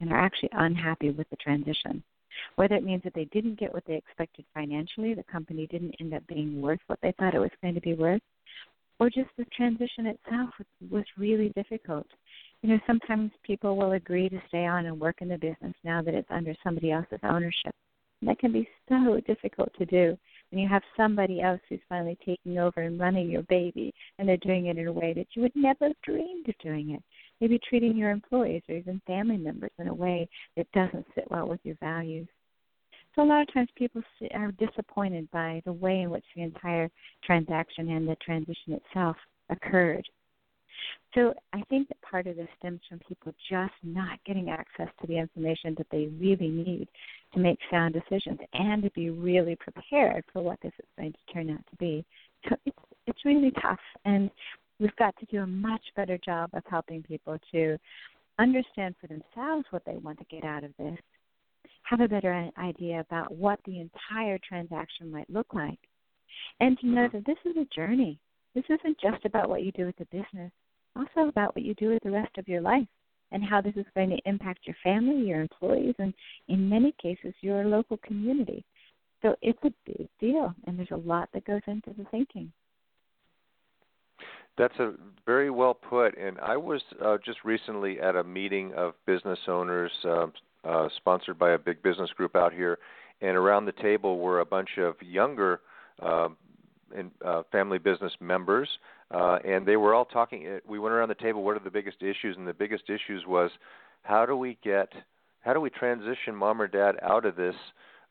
and 0.00 0.12
are 0.12 0.18
actually 0.18 0.50
unhappy 0.52 1.10
with 1.10 1.28
the 1.30 1.36
transition. 1.36 2.02
Whether 2.56 2.74
it 2.74 2.84
means 2.84 3.02
that 3.04 3.14
they 3.14 3.24
didn't 3.26 3.58
get 3.58 3.72
what 3.72 3.84
they 3.86 3.94
expected 3.94 4.44
financially, 4.52 5.14
the 5.14 5.22
company 5.24 5.66
didn't 5.66 5.96
end 6.00 6.12
up 6.14 6.26
being 6.26 6.60
worth 6.60 6.80
what 6.86 6.98
they 7.02 7.12
thought 7.12 7.34
it 7.34 7.38
was 7.38 7.50
going 7.62 7.74
to 7.74 7.80
be 7.80 7.94
worth, 7.94 8.20
or 8.98 9.08
just 9.10 9.30
the 9.36 9.44
transition 9.56 10.06
itself 10.06 10.50
was 10.90 11.04
really 11.16 11.50
difficult. 11.50 12.06
You 12.62 12.70
know, 12.70 12.80
sometimes 12.86 13.30
people 13.42 13.76
will 13.76 13.92
agree 13.92 14.28
to 14.28 14.42
stay 14.48 14.66
on 14.66 14.86
and 14.86 15.00
work 15.00 15.16
in 15.20 15.28
the 15.28 15.38
business 15.38 15.74
now 15.84 16.02
that 16.02 16.14
it's 16.14 16.30
under 16.30 16.54
somebody 16.62 16.90
else's 16.90 17.20
ownership. 17.22 17.74
And 18.20 18.30
that 18.30 18.38
can 18.38 18.52
be 18.52 18.68
so 18.88 19.20
difficult 19.26 19.70
to 19.78 19.86
do 19.86 20.18
when 20.50 20.60
you 20.60 20.68
have 20.68 20.82
somebody 20.96 21.40
else 21.40 21.60
who's 21.68 21.80
finally 21.88 22.16
taking 22.24 22.58
over 22.58 22.82
and 22.82 23.00
running 23.00 23.30
your 23.30 23.42
baby, 23.44 23.92
and 24.18 24.28
they're 24.28 24.36
doing 24.38 24.66
it 24.66 24.78
in 24.78 24.86
a 24.86 24.92
way 24.92 25.12
that 25.14 25.26
you 25.34 25.42
would 25.42 25.54
never 25.54 25.88
have 25.88 26.02
dreamed 26.02 26.48
of 26.48 26.54
doing 26.62 26.90
it. 26.90 27.02
Maybe 27.40 27.58
treating 27.68 27.96
your 27.96 28.10
employees 28.10 28.62
or 28.68 28.76
even 28.76 29.00
family 29.06 29.36
members 29.36 29.72
in 29.78 29.88
a 29.88 29.94
way 29.94 30.28
that 30.56 30.70
doesn't 30.72 31.06
sit 31.14 31.30
well 31.30 31.48
with 31.48 31.60
your 31.64 31.76
values. 31.80 32.28
So 33.14 33.22
a 33.22 33.24
lot 33.24 33.42
of 33.42 33.52
times 33.52 33.68
people 33.76 34.02
are 34.34 34.52
disappointed 34.52 35.30
by 35.30 35.62
the 35.64 35.72
way 35.72 36.02
in 36.02 36.10
which 36.10 36.24
the 36.34 36.42
entire 36.42 36.90
transaction 37.24 37.90
and 37.90 38.06
the 38.06 38.16
transition 38.16 38.74
itself 38.74 39.16
occurred. 39.48 40.06
So 41.14 41.34
I 41.52 41.62
think 41.70 41.88
that 41.88 42.00
part 42.02 42.26
of 42.26 42.36
this 42.36 42.48
stems 42.58 42.80
from 42.88 43.00
people 43.08 43.32
just 43.50 43.72
not 43.82 44.18
getting 44.26 44.50
access 44.50 44.88
to 45.00 45.06
the 45.06 45.18
information 45.18 45.74
that 45.78 45.86
they 45.90 46.08
really 46.20 46.48
need 46.48 46.88
to 47.34 47.40
make 47.40 47.58
sound 47.70 47.94
decisions 47.94 48.38
and 48.52 48.82
to 48.82 48.90
be 48.90 49.10
really 49.10 49.56
prepared 49.56 50.24
for 50.32 50.42
what 50.42 50.58
this 50.62 50.72
is 50.78 50.86
going 50.98 51.12
to 51.12 51.32
turn 51.32 51.50
out 51.50 51.64
to 51.70 51.76
be. 51.76 52.04
So 52.48 52.56
it's 52.66 52.78
it's 53.06 53.24
really 53.24 53.52
tough 53.62 53.78
and 54.04 54.30
we've 54.78 54.96
got 54.96 55.16
to 55.18 55.26
do 55.26 55.42
a 55.42 55.46
much 55.46 55.82
better 55.94 56.18
job 56.24 56.50
of 56.52 56.62
helping 56.68 57.02
people 57.02 57.38
to 57.52 57.78
understand 58.38 58.94
for 59.00 59.06
themselves 59.06 59.64
what 59.70 59.82
they 59.86 59.96
want 59.96 60.18
to 60.18 60.24
get 60.24 60.44
out 60.44 60.64
of 60.64 60.72
this, 60.78 60.98
have 61.82 62.00
a 62.00 62.08
better 62.08 62.50
idea 62.58 63.00
about 63.00 63.34
what 63.34 63.58
the 63.64 63.80
entire 63.80 64.38
transaction 64.46 65.10
might 65.10 65.30
look 65.30 65.46
like, 65.54 65.78
and 66.60 66.78
to 66.78 66.86
know 66.86 67.06
mm-hmm. 67.06 67.18
that 67.18 67.26
this 67.26 67.38
is 67.44 67.56
a 67.56 67.74
journey. 67.74 68.18
This 68.54 68.64
isn't 68.68 68.98
just 69.00 69.24
about 69.24 69.48
what 69.48 69.62
you 69.62 69.72
do 69.72 69.86
with 69.86 69.96
the 69.96 70.06
business, 70.06 70.52
also 70.96 71.28
about 71.28 71.54
what 71.54 71.64
you 71.64 71.74
do 71.74 71.90
with 71.90 72.02
the 72.02 72.10
rest 72.10 72.36
of 72.38 72.48
your 72.48 72.60
life 72.60 72.86
and 73.32 73.44
how 73.44 73.60
this 73.60 73.74
is 73.76 73.86
going 73.94 74.10
to 74.10 74.18
impact 74.24 74.60
your 74.64 74.76
family, 74.82 75.26
your 75.26 75.40
employees, 75.40 75.94
and 75.98 76.14
in 76.48 76.68
many 76.68 76.94
cases, 77.00 77.34
your 77.40 77.64
local 77.64 77.96
community. 77.98 78.64
So 79.22 79.34
it's 79.42 79.58
a 79.64 79.72
big 79.84 80.08
deal, 80.20 80.54
and 80.66 80.78
there's 80.78 80.90
a 80.92 80.96
lot 80.96 81.28
that 81.34 81.44
goes 81.44 81.62
into 81.66 81.90
the 81.96 82.04
thinking. 82.10 82.52
That's 84.56 84.78
a 84.78 84.92
very 85.26 85.50
well 85.50 85.74
put. 85.74 86.16
And 86.16 86.38
I 86.38 86.56
was 86.56 86.80
uh, 87.04 87.18
just 87.24 87.38
recently 87.44 88.00
at 88.00 88.16
a 88.16 88.24
meeting 88.24 88.72
of 88.74 88.94
business 89.06 89.38
owners 89.48 89.90
uh, 90.04 90.26
uh, 90.64 90.88
sponsored 90.96 91.38
by 91.38 91.52
a 91.52 91.58
big 91.58 91.82
business 91.82 92.10
group 92.10 92.36
out 92.36 92.52
here, 92.52 92.78
and 93.20 93.36
around 93.36 93.66
the 93.66 93.72
table 93.72 94.18
were 94.18 94.40
a 94.40 94.46
bunch 94.46 94.78
of 94.78 94.94
younger 95.02 95.60
uh, 96.02 96.28
in, 96.96 97.10
uh, 97.24 97.42
family 97.50 97.78
business 97.78 98.12
members, 98.20 98.68
uh, 99.10 99.38
and 99.44 99.66
they 99.66 99.76
were 99.76 99.94
all 99.94 100.04
talking. 100.04 100.46
Uh, 100.46 100.58
we 100.68 100.78
went 100.78 100.94
around 100.94 101.08
the 101.08 101.14
table. 101.14 101.42
What 101.42 101.56
are 101.56 101.60
the 101.60 101.70
biggest 101.70 102.02
issues? 102.02 102.36
And 102.36 102.46
the 102.46 102.54
biggest 102.54 102.84
issues 102.88 103.24
was 103.26 103.50
how 104.02 104.26
do 104.26 104.36
we 104.36 104.58
get, 104.62 104.92
how 105.40 105.52
do 105.52 105.60
we 105.60 105.70
transition 105.70 106.34
mom 106.34 106.60
or 106.60 106.66
dad 106.66 106.96
out 107.02 107.24
of 107.24 107.36
this 107.36 107.54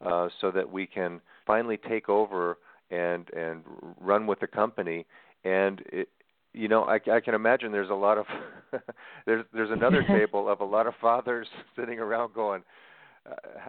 uh, 0.05 0.29
so 0.41 0.51
that 0.51 0.71
we 0.71 0.85
can 0.85 1.21
finally 1.45 1.77
take 1.77 2.09
over 2.09 2.57
and 2.91 3.29
and 3.33 3.63
run 3.99 4.27
with 4.27 4.39
the 4.39 4.47
company. 4.47 5.05
And 5.43 5.81
it, 5.91 6.09
you 6.53 6.67
know, 6.67 6.83
I, 6.83 6.99
I 7.11 7.19
can 7.19 7.35
imagine 7.35 7.71
there's 7.71 7.89
a 7.89 7.93
lot 7.93 8.17
of 8.17 8.25
there's 9.25 9.45
there's 9.53 9.71
another 9.71 10.03
table 10.07 10.49
of 10.49 10.61
a 10.61 10.65
lot 10.65 10.87
of 10.87 10.93
fathers 11.01 11.47
sitting 11.75 11.99
around 11.99 12.33
going, 12.33 12.63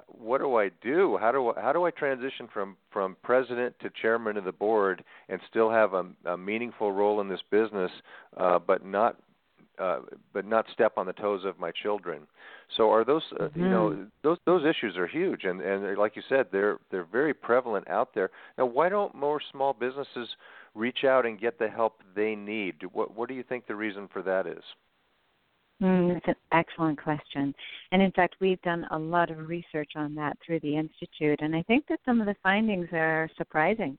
what 0.07 0.39
do 0.39 0.57
I 0.57 0.71
do? 0.83 1.17
How 1.21 1.33
do 1.33 1.51
I, 1.51 1.61
how 1.61 1.73
do 1.73 1.85
I 1.85 1.91
transition 1.91 2.49
from 2.53 2.77
from 2.91 3.17
president 3.23 3.75
to 3.81 3.91
chairman 4.03 4.37
of 4.37 4.45
the 4.45 4.53
board 4.53 5.05
and 5.29 5.41
still 5.49 5.71
have 5.71 5.95
a, 5.95 6.05
a 6.27 6.37
meaningful 6.37 6.93
role 6.93 7.21
in 7.21 7.29
this 7.29 7.41
business, 7.51 7.91
uh, 8.37 8.59
but 8.59 8.85
not 8.85 9.17
uh, 9.79 10.01
but 10.33 10.47
not 10.47 10.67
step 10.73 10.95
on 10.97 11.07
the 11.07 11.13
toes 11.13 11.45
of 11.45 11.59
my 11.59 11.71
children? 11.71 12.23
So 12.77 12.91
are 12.91 13.05
those 13.05 13.23
uh, 13.39 13.45
mm-hmm. 13.45 13.61
you 13.61 13.69
know 13.69 13.91
mm-hmm. 13.91 14.05
those 14.23 14.39
those 14.45 14.65
issues 14.65 14.97
are 14.97 15.07
huge 15.07 15.45
and 15.45 15.61
and 15.61 15.97
like 15.97 16.17
you 16.17 16.23
said 16.29 16.47
they're 16.53 16.79
they're 16.91 17.05
very 17.11 17.33
prevalent 17.33 17.89
out 17.89 18.15
there. 18.15 18.31
Now 18.59 18.67
why 18.67 18.89
don't 18.89 19.15
more 19.15 19.41
small 19.53 19.73
businesses 19.73 20.29
reach 20.75 21.05
out 21.05 21.25
and 21.25 21.41
get 21.41 21.59
the 21.59 21.69
help 21.69 22.03
they 22.15 22.35
need? 22.35 22.75
What 22.93 23.17
what 23.17 23.29
do 23.29 23.35
you 23.35 23.43
think 23.43 23.67
the 23.67 23.77
reason 23.77 24.09
for 24.13 24.23
that 24.23 24.47
is? 24.47 24.63
Mm, 25.83 26.15
that's 26.15 26.29
an 26.29 26.35
excellent 26.53 27.03
question. 27.03 27.55
And 27.93 28.01
in 28.01 28.11
fact, 28.13 28.37
we've 28.41 28.61
done 28.63 28.87
a 28.91 28.99
lot 28.99 29.31
of 29.31 29.49
research 29.49 29.93
on 29.95 30.15
that 30.15 30.39
through 30.45 30.61
the 30.61 30.77
Institute, 30.77 31.41
and 31.43 31.55
I 31.55 31.63
think 31.63 31.85
that 31.89 32.01
some 32.05 32.21
of 32.21 32.27
the 32.27 32.37
findings 32.43 32.89
are 32.93 33.29
surprising. 33.37 33.99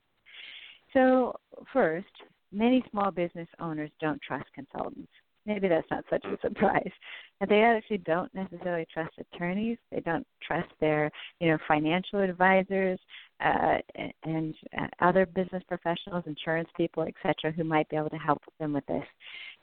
So, 0.94 1.40
first, 1.72 2.08
many 2.52 2.84
small 2.90 3.12
business 3.12 3.48
owners 3.60 3.92
don't 4.02 4.22
trust 4.22 4.46
consultants. 4.56 5.12
Maybe 5.46 5.70
that's 5.70 5.90
not 5.90 6.04
such 6.10 6.26
a 6.26 6.38
surprise. 6.42 6.92
And 7.40 7.50
they 7.50 7.62
actually 7.62 8.00
don't 8.00 8.34
necessarily 8.34 8.86
trust 8.92 9.14
attorneys. 9.18 9.78
They 9.92 10.02
don't 10.02 10.28
trust 10.46 10.68
their, 10.82 11.10
you 11.40 11.50
know, 11.50 11.58
financial 11.68 12.20
advisors 12.20 13.00
uh, 13.40 13.78
and 14.24 14.54
uh, 14.78 14.88
other 15.00 15.26
business 15.26 15.64
professionals, 15.68 16.26
insurance 16.28 16.68
people, 16.76 17.04
etc., 17.04 17.52
who 17.52 17.64
might 17.64 17.88
be 17.90 17.96
able 17.96 18.10
to 18.10 18.18
help 18.18 18.42
them 18.60 18.74
with 18.74 18.86
this. 18.88 19.06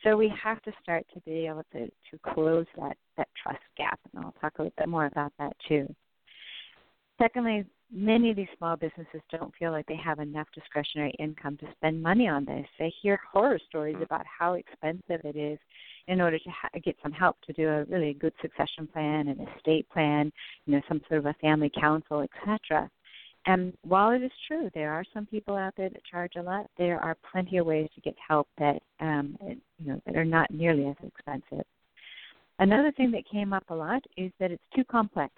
So 0.05 0.17
we 0.19 0.33
have 0.43 0.61
to 0.63 0.73
start 0.83 1.07
to 1.15 1.21
be 1.21 1.47
able 1.47 1.65
to, 1.73 1.87
to 1.87 2.35
close 2.35 2.67
that, 2.79 2.97
that 3.17 3.29
trust 3.43 3.63
gap, 3.77 3.99
and 4.15 4.25
I'll 4.25 4.35
talk 4.41 4.53
a 4.59 4.63
little 4.63 4.75
bit 4.77 4.89
more 4.89 5.07
about 5.07 5.33
that 5.39 5.57
too. 5.67 5.93
Secondly, 7.21 7.65
many 7.91 8.31
of 8.31 8.37
these 8.37 8.49
small 8.59 8.77
businesses 8.77 9.23
don't 9.31 9.55
feel 9.59 9.71
like 9.71 9.87
they 9.87 9.97
have 9.97 10.19
enough 10.19 10.49
discretionary 10.55 11.15
income 11.19 11.57
to 11.59 11.67
spend 11.77 12.03
money 12.03 12.29
on 12.29 12.45
this. 12.45 12.67
They 12.79 12.93
hear 13.01 13.19
horror 13.33 13.59
stories 13.69 13.95
mm-hmm. 13.95 14.05
about 14.05 14.27
how 14.27 14.55
expensive 14.55 15.25
it 15.25 15.37
is 15.37 15.59
in 16.07 16.21
order 16.21 16.39
to 16.39 16.51
ha- 16.51 16.69
get 16.85 16.97
some 17.03 17.13
help 17.13 17.37
to 17.47 17.53
do 17.55 17.69
a 17.69 17.85
really 17.85 18.15
good 18.15 18.35
succession 18.43 18.87
plan, 18.87 19.29
an 19.29 19.47
estate 19.57 19.89
plan, 19.89 20.31
you 20.67 20.75
know, 20.75 20.83
some 20.87 21.01
sort 21.09 21.21
of 21.21 21.27
a 21.27 21.35
family 21.41 21.71
council, 21.79 22.21
etc. 22.21 22.91
And 23.47 23.77
while 23.83 24.11
it 24.13 24.23
is 24.23 24.31
true, 24.49 24.71
there 24.75 24.93
are 24.93 25.05
some 25.13 25.27
people 25.27 25.55
out 25.55 25.75
there 25.77 25.91
that 25.91 26.05
charge 26.05 26.33
a 26.37 26.43
lot. 26.43 26.67
There 26.79 26.99
are 26.99 27.17
plenty 27.31 27.59
of 27.59 27.67
ways 27.67 27.89
to 27.95 28.01
get 28.01 28.15
help 28.27 28.49
that 28.59 28.81
um, 29.01 29.37
you 29.43 29.87
know 29.87 30.01
that 30.07 30.17
are 30.17 30.25
not 30.25 30.51
nearly 30.51 30.87
as 30.87 30.97
expensive. 31.07 31.67
Another 32.59 32.93
thing 32.93 33.11
that 33.11 33.29
came 33.31 33.53
up 33.53 33.65
a 33.69 33.75
lot 33.75 34.03
is 34.17 34.31
that 34.41 34.51
it's 34.51 34.63
too 34.75 34.85
complex 34.85 35.33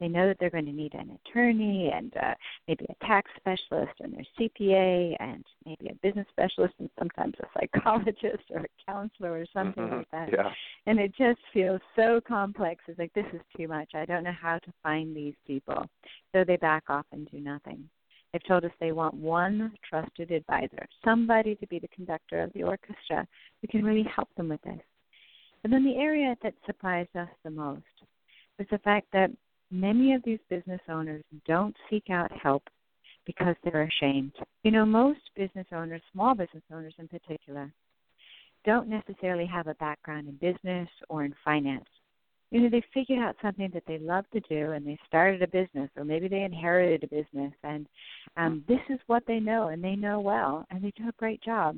they 0.00 0.08
know 0.08 0.26
that 0.26 0.36
they're 0.38 0.50
going 0.50 0.66
to 0.66 0.72
need 0.72 0.94
an 0.94 1.18
attorney 1.24 1.90
and 1.94 2.12
uh, 2.16 2.34
maybe 2.66 2.86
a 2.88 3.06
tax 3.06 3.30
specialist 3.36 3.92
and 4.00 4.14
their 4.14 4.24
CPA 4.38 5.16
and 5.20 5.44
maybe 5.64 5.90
a 5.90 6.06
business 6.06 6.26
specialist 6.30 6.74
and 6.78 6.90
sometimes 6.98 7.34
a 7.40 7.46
psychologist 7.58 8.44
or 8.50 8.60
a 8.60 8.90
counselor 8.90 9.32
or 9.32 9.46
something 9.52 9.84
mm-hmm. 9.84 9.96
like 9.98 10.10
that. 10.10 10.28
Yeah. 10.32 10.50
And 10.86 10.98
it 10.98 11.12
just 11.16 11.40
feels 11.52 11.80
so 11.96 12.20
complex. 12.26 12.82
It's 12.86 12.98
like 12.98 13.12
this 13.14 13.26
is 13.32 13.40
too 13.56 13.68
much. 13.68 13.90
I 13.94 14.04
don't 14.04 14.24
know 14.24 14.36
how 14.40 14.58
to 14.58 14.72
find 14.82 15.16
these 15.16 15.34
people. 15.46 15.84
So 16.32 16.44
they 16.44 16.56
back 16.56 16.84
off 16.88 17.06
and 17.12 17.28
do 17.30 17.38
nothing. 17.38 17.88
They've 18.32 18.46
told 18.46 18.64
us 18.64 18.70
they 18.78 18.92
want 18.92 19.14
one 19.14 19.72
trusted 19.88 20.30
advisor, 20.30 20.86
somebody 21.04 21.54
to 21.56 21.66
be 21.66 21.78
the 21.78 21.88
conductor 21.88 22.42
of 22.42 22.52
the 22.52 22.62
orchestra 22.62 23.26
who 23.60 23.68
can 23.68 23.84
really 23.84 24.06
help 24.14 24.28
them 24.36 24.50
with 24.50 24.60
this. 24.62 24.80
And 25.64 25.72
then 25.72 25.84
the 25.84 25.96
area 25.96 26.36
that 26.42 26.54
surprised 26.66 27.16
us 27.16 27.28
the 27.42 27.50
most 27.50 27.82
was 28.58 28.68
the 28.70 28.78
fact 28.78 29.06
that 29.12 29.30
many 29.70 30.14
of 30.14 30.22
these 30.24 30.38
business 30.48 30.80
owners 30.88 31.22
don't 31.46 31.76
seek 31.90 32.10
out 32.10 32.30
help 32.32 32.62
because 33.26 33.54
they're 33.62 33.82
ashamed. 33.82 34.32
You 34.62 34.70
know, 34.70 34.86
most 34.86 35.20
business 35.36 35.66
owners, 35.72 36.02
small 36.12 36.34
business 36.34 36.62
owners 36.72 36.94
in 36.98 37.08
particular, 37.08 37.72
don't 38.64 38.88
necessarily 38.88 39.46
have 39.46 39.66
a 39.66 39.74
background 39.74 40.28
in 40.28 40.34
business 40.36 40.88
or 41.08 41.24
in 41.24 41.34
finance. 41.44 41.84
You 42.50 42.62
know, 42.62 42.70
they 42.70 42.82
figured 42.94 43.18
out 43.18 43.36
something 43.42 43.70
that 43.74 43.82
they 43.86 43.98
love 43.98 44.24
to 44.32 44.40
do 44.40 44.72
and 44.72 44.86
they 44.86 44.98
started 45.06 45.42
a 45.42 45.46
business 45.46 45.90
or 45.96 46.04
maybe 46.04 46.28
they 46.28 46.42
inherited 46.42 47.04
a 47.04 47.08
business 47.08 47.52
and 47.62 47.86
um, 48.38 48.64
this 48.66 48.80
is 48.88 48.98
what 49.06 49.22
they 49.26 49.38
know 49.38 49.68
and 49.68 49.84
they 49.84 49.94
know 49.94 50.20
well 50.20 50.64
and 50.70 50.82
they 50.82 50.92
do 50.96 51.08
a 51.08 51.12
great 51.18 51.42
job 51.42 51.76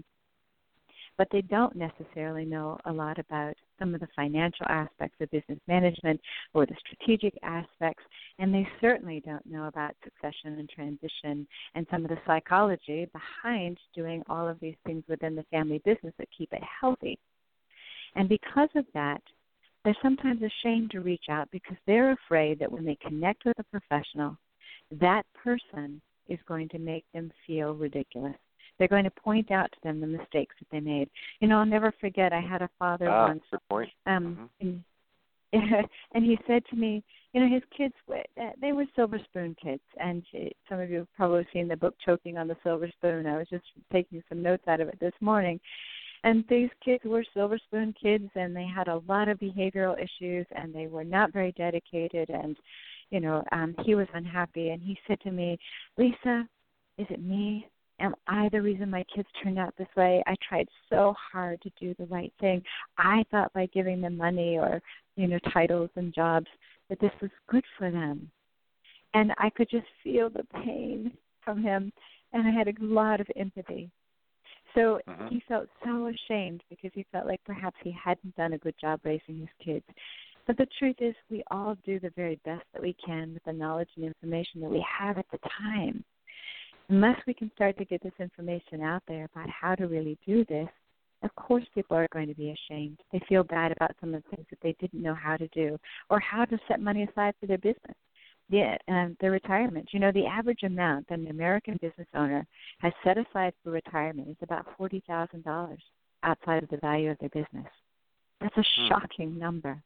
but 1.21 1.29
they 1.31 1.43
don't 1.43 1.77
necessarily 1.77 2.47
know 2.47 2.79
a 2.87 2.91
lot 2.91 3.19
about 3.19 3.53
some 3.79 3.95
of 3.95 4.00
the 4.00 4.09
financial 4.17 4.65
aspects 4.71 5.19
of 5.21 5.31
business 5.31 5.59
management 5.69 6.19
or 6.55 6.65
the 6.65 6.75
strategic 6.79 7.35
aspects, 7.43 8.03
and 8.39 8.55
they 8.55 8.67
certainly 8.81 9.21
don't 9.27 9.45
know 9.45 9.67
about 9.67 9.95
succession 10.03 10.59
and 10.59 10.71
transition 10.71 11.47
and 11.75 11.87
some 11.91 12.05
of 12.05 12.09
the 12.09 12.17
psychology 12.27 13.07
behind 13.12 13.77
doing 13.95 14.23
all 14.31 14.49
of 14.49 14.59
these 14.61 14.77
things 14.87 15.05
within 15.11 15.37
the 15.37 15.45
family 15.50 15.83
business 15.85 16.15
that 16.17 16.27
keep 16.39 16.50
it 16.55 16.62
healthy. 16.81 17.19
And 18.17 18.27
because 18.27 18.71
of 18.75 18.87
that, 18.95 19.21
they're 19.85 19.95
sometimes 20.03 20.41
ashamed 20.41 20.91
to 20.93 21.00
reach 21.00 21.25
out 21.29 21.50
because 21.50 21.77
they're 21.87 22.12
afraid 22.12 22.59
that 22.61 22.73
when 22.73 22.87
they 22.87 22.97
connect 23.07 23.45
with 23.45 23.59
a 23.59 23.65
professional, 23.65 24.39
that 24.91 25.25
person 25.35 26.00
is 26.31 26.39
going 26.49 26.71
to 26.71 26.79
make 26.79 27.05
them 27.12 27.31
feel 27.47 27.75
ridiculous. 27.75 28.37
They're 28.80 28.88
going 28.88 29.04
to 29.04 29.10
point 29.10 29.52
out 29.52 29.70
to 29.70 29.78
them 29.84 30.00
the 30.00 30.08
mistakes 30.08 30.56
that 30.58 30.66
they 30.72 30.80
made. 30.80 31.08
You 31.38 31.46
know, 31.46 31.58
I'll 31.58 31.66
never 31.66 31.92
forget. 32.00 32.32
I 32.32 32.40
had 32.40 32.62
a 32.62 32.70
father 32.80 33.08
ah, 33.08 33.28
once. 33.28 33.42
Good 33.52 33.60
point. 33.68 33.90
Um, 34.06 34.50
mm-hmm. 34.60 34.78
and, 35.52 35.87
and 36.14 36.25
he 36.25 36.37
said 36.49 36.64
to 36.70 36.76
me, 36.76 37.04
you 37.32 37.40
know 37.40 37.52
his 37.52 37.62
kids 37.76 37.94
were 38.06 38.22
they 38.60 38.72
were 38.72 38.84
silver 38.96 39.18
spoon 39.25 39.54
kids 39.62 39.82
and 39.99 40.25
some 40.68 40.80
of 40.80 40.90
you 40.90 40.99
have 40.99 41.14
probably 41.16 41.46
seen 41.52 41.68
the 41.68 41.76
book 41.76 41.94
choking 42.04 42.38
on 42.38 42.49
the 42.49 42.56
silver 42.62 42.88
spoon 42.88 43.26
i 43.26 43.37
was 43.37 43.46
just 43.49 43.64
taking 43.92 44.22
some 44.28 44.42
notes 44.42 44.64
out 44.66 44.80
of 44.80 44.88
it 44.88 44.99
this 45.00 45.12
morning 45.20 45.60
and 46.25 46.44
these 46.50 46.70
kids 46.84 47.02
were 47.04 47.25
silver 47.32 47.58
spoon 47.58 47.94
kids 48.00 48.28
and 48.34 48.54
they 48.54 48.66
had 48.66 48.88
a 48.88 49.02
lot 49.08 49.28
of 49.28 49.38
behavioral 49.38 49.96
issues 49.96 50.46
and 50.56 50.75
they 50.75 50.87
were 50.87 51.04
not 51.04 51.32
very 51.32 51.52
dedicated 51.52 52.28
and 52.30 52.56
you 53.10 53.20
know 53.20 53.44
um 53.52 53.75
he 53.84 53.94
was 53.94 54.08
unhappy 54.14 54.70
and 54.70 54.82
he 54.82 54.99
said 55.06 55.20
to 55.20 55.30
me 55.30 55.58
lisa 55.96 56.46
is 56.99 57.06
it 57.10 57.22
me 57.22 57.66
am 58.00 58.14
i 58.26 58.49
the 58.50 58.61
reason 58.61 58.90
my 58.90 59.04
kids 59.14 59.28
turned 59.42 59.59
out 59.59 59.75
this 59.78 59.88
way 59.97 60.23
i 60.26 60.35
tried 60.47 60.66
so 60.88 61.14
hard 61.33 61.61
to 61.62 61.71
do 61.80 61.95
the 61.99 62.07
right 62.07 62.33
thing 62.40 62.62
i 62.99 63.25
thought 63.30 63.52
by 63.52 63.66
giving 63.66 64.00
them 64.00 64.16
money 64.16 64.59
or 64.59 64.83
you 65.16 65.26
know 65.26 65.38
titles 65.52 65.90
and 65.97 66.14
jobs 66.14 66.47
that 66.90 67.00
this 67.00 67.12
was 67.23 67.30
good 67.49 67.64
for 67.78 67.90
them. 67.90 68.30
And 69.14 69.33
I 69.38 69.49
could 69.50 69.71
just 69.71 69.87
feel 70.04 70.28
the 70.28 70.45
pain 70.62 71.12
from 71.42 71.62
him, 71.62 71.90
and 72.33 72.47
I 72.47 72.50
had 72.50 72.69
a 72.69 72.75
lot 72.80 73.21
of 73.21 73.26
empathy. 73.37 73.90
So 74.75 75.00
mm-hmm. 75.09 75.28
he 75.28 75.42
felt 75.49 75.69
so 75.85 76.09
ashamed 76.09 76.62
because 76.69 76.90
he 76.95 77.07
felt 77.11 77.26
like 77.26 77.40
perhaps 77.45 77.76
he 77.83 77.92
hadn't 77.92 78.37
done 78.37 78.52
a 78.52 78.59
good 78.59 78.75
job 78.80 79.00
raising 79.04 79.38
his 79.38 79.49
kids. 79.64 79.85
But 80.47 80.59
the 80.59 80.69
truth 80.78 80.97
is, 81.00 81.14
we 81.30 81.42
all 81.50 81.76
do 81.85 81.99
the 81.99 82.12
very 82.14 82.38
best 82.45 82.64
that 82.73 82.83
we 82.83 82.95
can 83.04 83.35
with 83.35 83.45
the 83.45 83.52
knowledge 83.52 83.88
and 83.97 84.04
information 84.04 84.61
that 84.61 84.71
we 84.71 84.85
have 84.99 85.19
at 85.19 85.26
the 85.33 85.38
time. 85.61 86.04
Unless 86.90 87.20
we 87.25 87.35
can 87.35 87.52
start 87.54 87.78
to 87.78 87.85
get 87.85 88.02
this 88.02 88.12
information 88.18 88.82
out 88.82 89.02
there 89.06 89.28
about 89.32 89.49
how 89.49 89.76
to 89.76 89.87
really 89.87 90.18
do 90.26 90.44
this, 90.47 90.68
of 91.23 91.32
course 91.37 91.64
people 91.73 91.97
are 91.97 92.09
going 92.12 92.26
to 92.26 92.35
be 92.35 92.50
ashamed. 92.50 92.99
They 93.12 93.20
feel 93.28 93.44
bad 93.44 93.70
about 93.70 93.92
some 94.00 94.12
of 94.12 94.25
the 94.25 94.37
things 94.37 94.47
that 94.50 94.59
they 94.61 94.75
didn't 94.80 95.00
know 95.00 95.14
how 95.14 95.37
to 95.37 95.47
do 95.49 95.78
or 96.09 96.18
how 96.18 96.44
to 96.44 96.59
set 96.66 96.80
money 96.80 97.04
aside 97.04 97.35
for 97.38 97.47
their 97.47 97.59
business. 97.59 97.97
The, 98.50 98.76
um, 98.88 99.16
their 99.20 99.30
retirement. 99.30 99.90
You 99.92 100.00
know, 100.00 100.11
the 100.11 100.26
average 100.26 100.64
amount 100.64 101.09
that 101.09 101.20
an 101.20 101.28
American 101.28 101.78
business 101.80 102.09
owner 102.16 102.44
has 102.80 102.92
set 103.04 103.16
aside 103.16 103.52
for 103.62 103.70
retirement 103.70 104.28
is 104.28 104.37
about 104.42 104.66
forty 104.76 105.04
thousand 105.06 105.44
dollars 105.44 105.80
outside 106.25 106.64
of 106.64 106.68
the 106.68 106.78
value 106.78 107.12
of 107.12 107.18
their 107.18 107.28
business. 107.28 107.70
That's 108.40 108.56
a 108.56 108.64
hmm. 108.76 108.88
shocking 108.88 109.38
number, 109.38 109.80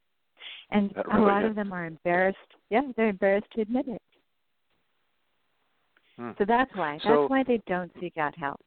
and 0.71 0.91
really 0.95 1.21
a 1.21 1.27
lot 1.27 1.43
is. 1.43 1.51
of 1.51 1.55
them 1.55 1.73
are 1.73 1.85
embarrassed. 1.85 2.39
Yeah, 2.71 2.81
they're 2.97 3.09
embarrassed 3.09 3.51
to 3.53 3.61
admit 3.61 3.87
it. 3.87 4.01
Hmm. 6.17 6.31
So 6.37 6.45
that's 6.47 6.71
why. 6.75 6.93
That's 6.93 7.03
so, 7.03 7.27
why 7.27 7.43
they 7.43 7.61
don't 7.67 7.91
seek 7.99 8.17
out 8.17 8.35
help 8.37 8.61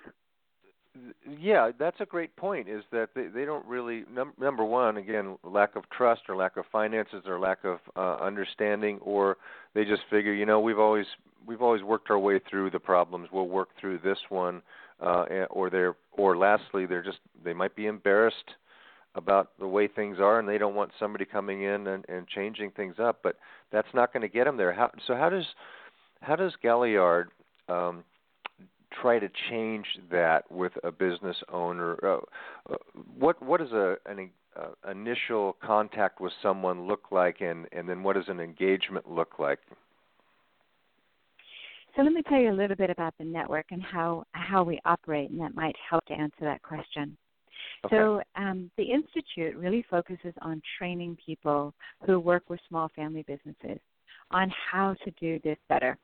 yeah, 1.39 1.71
that's 1.79 2.01
a 2.01 2.07
great 2.07 2.35
point. 2.37 2.69
Is 2.69 2.83
that 2.93 3.11
they 3.15 3.27
they 3.27 3.45
don't 3.45 3.65
really 3.67 4.05
num- 4.13 4.35
number 4.39 4.65
one 4.65 4.97
again 4.97 5.37
lack 5.45 5.77
of 5.77 5.89
trust 5.91 6.23
or 6.29 6.37
lack 6.37 6.57
of 6.57 6.65
finances 6.71 7.25
or 7.27 7.39
lack 7.39 7.65
of 7.65 7.79
uh, 7.97 8.17
understanding 8.23 8.99
or 9.03 9.37
they 9.75 9.85
just 9.85 10.03
figure 10.11 10.33
you 10.33 10.47
know 10.47 10.61
we've 10.61 10.79
always 10.79 11.07
we've 11.47 11.63
always 11.63 11.83
worked 11.83 12.11
our 12.11 12.19
way 12.19 12.41
through 12.51 12.71
the 12.71 12.79
problems. 12.79 13.29
We'll 13.33 13.49
work 13.49 13.69
through 13.81 13.99
this 13.99 14.19
one, 14.29 14.63
uh, 15.01 15.25
or 15.51 15.71
they're 15.71 15.97
or 16.13 16.37
lastly 16.37 16.87
they're 16.87 17.05
just 17.05 17.19
they 17.45 17.53
might 17.53 17.77
be 17.77 17.87
embarrassed 17.87 18.37
about 19.15 19.51
the 19.59 19.67
way 19.67 19.89
things 19.89 20.19
are 20.21 20.39
and 20.39 20.49
they 20.49 20.59
don't 20.59 20.75
want 20.75 20.93
somebody 20.99 21.25
coming 21.25 21.63
in 21.63 21.89
and, 21.89 22.05
and 22.09 22.29
changing 22.29 22.71
things 22.73 22.97
up. 22.99 23.21
But 23.23 23.37
that's 23.73 23.89
not 23.95 24.13
going 24.13 24.21
to 24.21 24.29
get 24.29 24.45
them 24.45 24.57
there. 24.57 24.73
How, 24.73 24.91
so 25.07 25.15
how 25.15 25.29
does 25.29 25.47
how 26.21 26.37
does 26.37 26.53
Galliard 26.63 27.31
um, 27.69 28.05
try 29.01 29.19
to 29.19 29.29
change 29.51 29.87
that 30.11 30.51
with 30.51 30.73
a 30.85 30.91
business 30.91 31.37
owner? 31.53 31.99
Uh, 32.03 32.73
uh, 32.73 32.77
what 33.19 33.43
what 33.43 33.61
does 33.61 33.73
a 33.73 33.97
an 34.07 34.31
uh, 34.57 34.91
initial 34.91 35.57
contact 35.63 36.21
with 36.21 36.33
someone 36.43 36.87
look 36.87 37.11
like, 37.11 37.41
and 37.41 37.67
and 37.73 37.89
then 37.89 38.03
what 38.03 38.15
does 38.15 38.29
an 38.29 38.41
engagement 38.41 39.11
look 39.11 39.39
like? 39.39 39.59
So 41.97 42.03
let 42.03 42.13
me 42.13 42.23
tell 42.29 42.39
you 42.39 42.51
a 42.51 42.55
little 42.55 42.77
bit 42.77 42.91
about 42.91 43.15
the 43.19 43.25
network 43.25 43.67
and 43.71 43.83
how 43.83 44.25
how 44.33 44.63
we 44.63 44.79
operate, 44.85 45.31
and 45.31 45.41
that 45.41 45.55
might 45.55 45.77
help 45.89 46.05
to 46.07 46.15
answer 46.15 46.43
that 46.43 46.63
question. 46.63 47.17
Okay. 47.85 47.97
So 47.97 48.23
um, 48.37 48.71
the 48.77 48.85
institute 48.85 49.57
really 49.57 49.85
focuses 49.89 50.33
on 50.43 50.61
training 50.79 51.17
people 51.25 51.75
who 52.07 52.19
work 52.19 52.45
with 52.49 52.61
small 52.69 52.89
family 52.97 53.25
businesses 53.27 53.79
on 54.31 54.53
how 54.71 54.95
to 55.05 55.11
do 55.13 55.39
this 55.45 55.57
better 55.69 55.97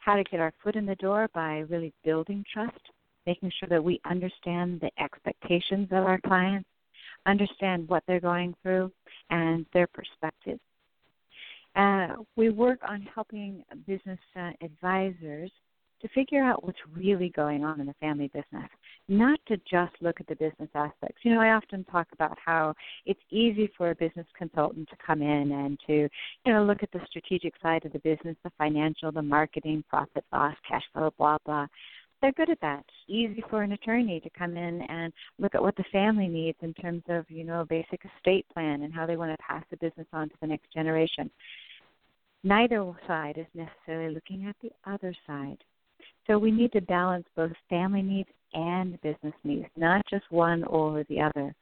how 0.00 0.16
to 0.16 0.24
get 0.24 0.40
our 0.40 0.52
foot 0.62 0.76
in 0.76 0.86
the 0.86 0.94
door 0.96 1.28
by 1.34 1.58
really 1.68 1.92
building 2.04 2.44
trust, 2.52 2.80
making 3.26 3.52
sure 3.58 3.68
that 3.68 3.82
we 3.82 4.00
understand 4.04 4.80
the 4.80 4.90
expectations 5.02 5.88
of 5.90 6.04
our 6.04 6.20
clients, 6.20 6.68
understand 7.26 7.88
what 7.88 8.02
they're 8.06 8.20
going 8.20 8.54
through, 8.62 8.90
and 9.30 9.66
their 9.72 9.86
perspective. 9.88 10.58
Uh, 11.74 12.08
we 12.36 12.50
work 12.50 12.80
on 12.86 13.06
helping 13.14 13.64
business 13.86 14.18
uh, 14.36 14.50
advisors 14.60 15.50
to 16.02 16.08
figure 16.08 16.42
out 16.42 16.64
what's 16.64 16.78
really 16.94 17.30
going 17.30 17.64
on 17.64 17.80
in 17.80 17.86
the 17.86 17.94
family 17.94 18.28
business, 18.28 18.68
not 19.08 19.38
to 19.46 19.56
just 19.58 19.92
look 20.00 20.20
at 20.20 20.26
the 20.26 20.34
business 20.34 20.68
aspects. 20.74 21.18
You 21.22 21.34
know, 21.34 21.40
I 21.40 21.52
often 21.52 21.84
talk 21.84 22.08
about 22.12 22.36
how 22.44 22.74
it's 23.06 23.20
easy 23.30 23.70
for 23.78 23.90
a 23.90 23.94
business 23.94 24.26
consultant 24.36 24.88
to 24.90 24.96
come 25.04 25.22
in 25.22 25.52
and 25.52 25.78
to, 25.86 26.08
you 26.44 26.52
know, 26.52 26.64
look 26.64 26.82
at 26.82 26.92
the 26.92 27.00
strategic 27.08 27.54
side 27.62 27.84
of 27.86 27.92
the 27.92 28.00
business, 28.00 28.36
the 28.42 28.50
financial, 28.58 29.12
the 29.12 29.22
marketing, 29.22 29.84
profit, 29.88 30.24
loss, 30.32 30.56
cash 30.68 30.82
flow, 30.92 31.12
blah, 31.16 31.38
blah. 31.46 31.66
They're 32.20 32.32
good 32.32 32.50
at 32.50 32.60
that. 32.60 32.84
Easy 33.08 33.42
for 33.50 33.62
an 33.62 33.72
attorney 33.72 34.20
to 34.20 34.30
come 34.30 34.56
in 34.56 34.82
and 34.82 35.12
look 35.38 35.56
at 35.56 35.62
what 35.62 35.76
the 35.76 35.84
family 35.90 36.28
needs 36.28 36.58
in 36.62 36.72
terms 36.74 37.02
of, 37.08 37.28
you 37.28 37.42
know, 37.42 37.62
a 37.62 37.66
basic 37.66 38.00
estate 38.16 38.46
plan 38.54 38.82
and 38.82 38.94
how 38.94 39.06
they 39.06 39.16
want 39.16 39.32
to 39.32 39.44
pass 39.44 39.64
the 39.70 39.76
business 39.78 40.06
on 40.12 40.28
to 40.28 40.34
the 40.40 40.46
next 40.46 40.72
generation. 40.72 41.30
Neither 42.44 42.92
side 43.08 43.38
is 43.38 43.46
necessarily 43.54 44.14
looking 44.14 44.46
at 44.46 44.56
the 44.62 44.70
other 44.84 45.14
side 45.26 45.58
so 46.26 46.38
we 46.38 46.50
need 46.50 46.72
to 46.72 46.80
balance 46.80 47.26
both 47.36 47.52
family 47.68 48.02
needs 48.02 48.28
and 48.54 49.00
business 49.02 49.34
needs, 49.44 49.68
not 49.76 50.04
just 50.08 50.24
one 50.30 50.64
or 50.64 51.04
the 51.08 51.20
other. 51.20 51.54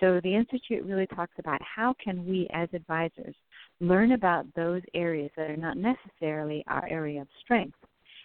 So 0.00 0.20
the 0.22 0.34
institute 0.34 0.84
really 0.84 1.06
talks 1.06 1.34
about 1.38 1.60
how 1.62 1.94
can 2.02 2.26
we 2.26 2.48
as 2.52 2.68
advisors 2.72 3.34
learn 3.80 4.12
about 4.12 4.46
those 4.56 4.82
areas 4.94 5.30
that 5.36 5.50
are 5.50 5.56
not 5.56 5.76
necessarily 5.76 6.64
our 6.66 6.86
area 6.88 7.20
of 7.20 7.28
strength 7.44 7.78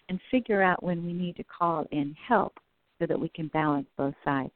and 0.08 0.18
figure 0.30 0.62
out 0.62 0.82
when 0.82 1.04
we 1.04 1.12
need 1.12 1.36
to 1.36 1.44
call 1.44 1.86
in 1.92 2.14
help 2.26 2.54
so 2.98 3.06
that 3.06 3.18
we 3.18 3.28
can 3.28 3.48
balance 3.48 3.86
both 3.96 4.14
sides. 4.24 4.50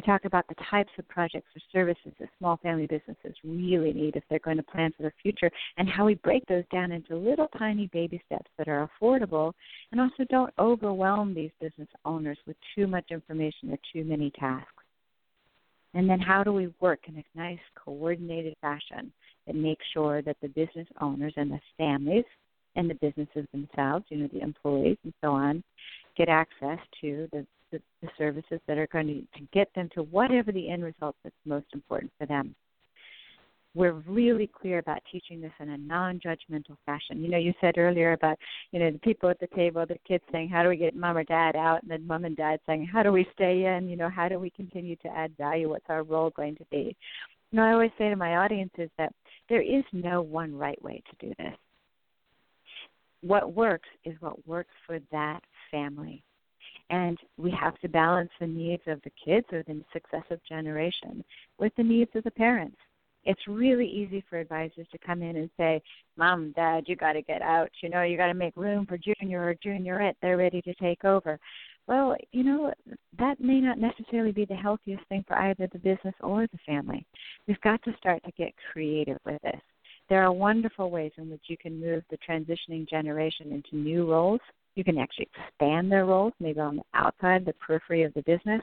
We 0.00 0.06
talk 0.06 0.24
about 0.24 0.48
the 0.48 0.54
types 0.70 0.92
of 0.98 1.06
projects 1.08 1.48
or 1.54 1.60
services 1.70 2.12
that 2.18 2.30
small 2.38 2.56
family 2.62 2.86
businesses 2.86 3.36
really 3.44 3.92
need 3.92 4.16
if 4.16 4.24
they're 4.30 4.38
going 4.38 4.56
to 4.56 4.62
plan 4.62 4.94
for 4.96 5.02
the 5.02 5.12
future 5.22 5.50
and 5.76 5.86
how 5.86 6.06
we 6.06 6.14
break 6.14 6.42
those 6.46 6.64
down 6.72 6.90
into 6.90 7.14
little 7.18 7.48
tiny 7.58 7.86
baby 7.92 8.18
steps 8.24 8.50
that 8.56 8.66
are 8.66 8.88
affordable 8.88 9.52
and 9.92 10.00
also 10.00 10.24
don't 10.30 10.54
overwhelm 10.58 11.34
these 11.34 11.50
business 11.60 11.88
owners 12.06 12.38
with 12.46 12.56
too 12.74 12.86
much 12.86 13.10
information 13.10 13.72
or 13.72 13.78
too 13.92 14.02
many 14.02 14.30
tasks. 14.40 14.72
And 15.92 16.08
then 16.08 16.18
how 16.18 16.44
do 16.44 16.54
we 16.54 16.72
work 16.80 17.00
in 17.06 17.18
a 17.18 17.38
nice 17.38 17.58
coordinated 17.84 18.54
fashion 18.62 19.12
that 19.46 19.54
makes 19.54 19.84
sure 19.92 20.22
that 20.22 20.38
the 20.40 20.48
business 20.48 20.88
owners 21.02 21.34
and 21.36 21.50
the 21.50 21.60
families 21.76 22.24
and 22.74 22.88
the 22.88 22.94
businesses 22.94 23.46
themselves, 23.52 24.06
you 24.08 24.16
know, 24.16 24.30
the 24.32 24.40
employees 24.40 24.96
and 25.04 25.12
so 25.20 25.32
on, 25.32 25.62
get 26.16 26.30
access 26.30 26.78
to 27.02 27.28
the 27.32 27.46
the, 27.70 27.80
the 28.02 28.08
services 28.18 28.60
that 28.66 28.78
are 28.78 28.86
going 28.88 29.06
to, 29.06 29.40
to 29.40 29.46
get 29.52 29.72
them 29.74 29.88
to 29.94 30.02
whatever 30.04 30.52
the 30.52 30.70
end 30.70 30.84
result 30.84 31.16
that's 31.22 31.34
most 31.44 31.66
important 31.72 32.12
for 32.18 32.26
them. 32.26 32.54
We're 33.74 33.92
really 33.92 34.48
clear 34.48 34.78
about 34.78 34.98
teaching 35.12 35.40
this 35.40 35.52
in 35.60 35.68
a 35.70 35.78
non-judgmental 35.78 36.76
fashion. 36.84 37.22
You 37.22 37.30
know, 37.30 37.38
you 37.38 37.54
said 37.60 37.78
earlier 37.78 38.12
about 38.12 38.36
you 38.72 38.80
know 38.80 38.90
the 38.90 38.98
people 38.98 39.30
at 39.30 39.38
the 39.38 39.46
table, 39.54 39.86
the 39.86 39.96
kids 40.08 40.24
saying, 40.32 40.48
"How 40.48 40.64
do 40.64 40.68
we 40.70 40.76
get 40.76 40.96
mom 40.96 41.16
or 41.16 41.22
dad 41.22 41.54
out?" 41.54 41.82
and 41.82 41.90
then 41.90 42.04
mom 42.04 42.24
and 42.24 42.36
dad 42.36 42.58
saying, 42.66 42.86
"How 42.86 43.04
do 43.04 43.12
we 43.12 43.28
stay 43.32 43.66
in?" 43.66 43.88
You 43.88 43.94
know, 43.96 44.08
how 44.08 44.28
do 44.28 44.40
we 44.40 44.50
continue 44.50 44.96
to 44.96 45.08
add 45.08 45.36
value? 45.38 45.68
What's 45.68 45.88
our 45.88 46.02
role 46.02 46.30
going 46.30 46.56
to 46.56 46.64
be? 46.72 46.96
You 47.52 47.56
know, 47.56 47.62
I 47.62 47.72
always 47.72 47.92
say 47.96 48.08
to 48.08 48.16
my 48.16 48.38
audiences 48.38 48.90
that 48.98 49.12
there 49.48 49.62
is 49.62 49.84
no 49.92 50.20
one 50.20 50.52
right 50.52 50.80
way 50.82 51.00
to 51.08 51.26
do 51.28 51.32
this. 51.38 51.54
What 53.22 53.54
works 53.54 53.88
is 54.04 54.16
what 54.20 54.48
works 54.48 54.74
for 54.84 54.98
that 55.12 55.42
family 55.70 56.24
and 56.90 57.16
we 57.38 57.50
have 57.52 57.78
to 57.78 57.88
balance 57.88 58.30
the 58.40 58.46
needs 58.46 58.82
of 58.86 59.00
the 59.02 59.12
kids 59.24 59.46
or 59.52 59.62
the 59.62 59.82
successive 59.92 60.40
generation 60.46 61.24
with 61.58 61.72
the 61.76 61.82
needs 61.82 62.10
of 62.14 62.24
the 62.24 62.30
parents. 62.30 62.76
It's 63.24 63.40
really 63.46 63.86
easy 63.86 64.24
for 64.28 64.38
advisors 64.38 64.86
to 64.92 64.98
come 64.98 65.22
in 65.22 65.36
and 65.36 65.50
say, 65.56 65.82
Mom, 66.16 66.52
Dad, 66.56 66.84
you 66.86 66.96
got 66.96 67.12
to 67.12 67.22
get 67.22 67.42
out. 67.42 67.68
You 67.82 67.90
know, 67.90 68.02
you 68.02 68.16
got 68.16 68.28
to 68.28 68.34
make 68.34 68.56
room 68.56 68.86
for 68.86 68.98
junior 68.98 69.42
or 69.46 69.54
juniorette. 69.54 70.14
They're 70.22 70.38
ready 70.38 70.62
to 70.62 70.74
take 70.74 71.04
over. 71.04 71.38
Well, 71.86 72.16
you 72.32 72.44
know, 72.44 72.72
that 73.18 73.40
may 73.40 73.60
not 73.60 73.78
necessarily 73.78 74.32
be 74.32 74.46
the 74.46 74.54
healthiest 74.54 75.04
thing 75.08 75.24
for 75.28 75.36
either 75.36 75.68
the 75.70 75.78
business 75.78 76.14
or 76.20 76.46
the 76.46 76.58
family. 76.66 77.04
We've 77.46 77.60
got 77.60 77.82
to 77.84 77.94
start 77.98 78.22
to 78.24 78.32
get 78.38 78.54
creative 78.72 79.18
with 79.26 79.40
this. 79.42 79.60
There 80.08 80.22
are 80.24 80.32
wonderful 80.32 80.90
ways 80.90 81.12
in 81.18 81.30
which 81.30 81.44
you 81.46 81.56
can 81.58 81.80
move 81.80 82.02
the 82.10 82.18
transitioning 82.26 82.88
generation 82.88 83.52
into 83.52 83.76
new 83.76 84.10
roles 84.10 84.40
you 84.80 84.84
can 84.84 84.96
actually 84.96 85.28
expand 85.36 85.92
their 85.92 86.06
roles, 86.06 86.32
maybe 86.40 86.58
on 86.58 86.76
the 86.76 86.82
outside, 86.94 87.44
the 87.44 87.52
periphery 87.52 88.02
of 88.02 88.14
the 88.14 88.22
business. 88.22 88.62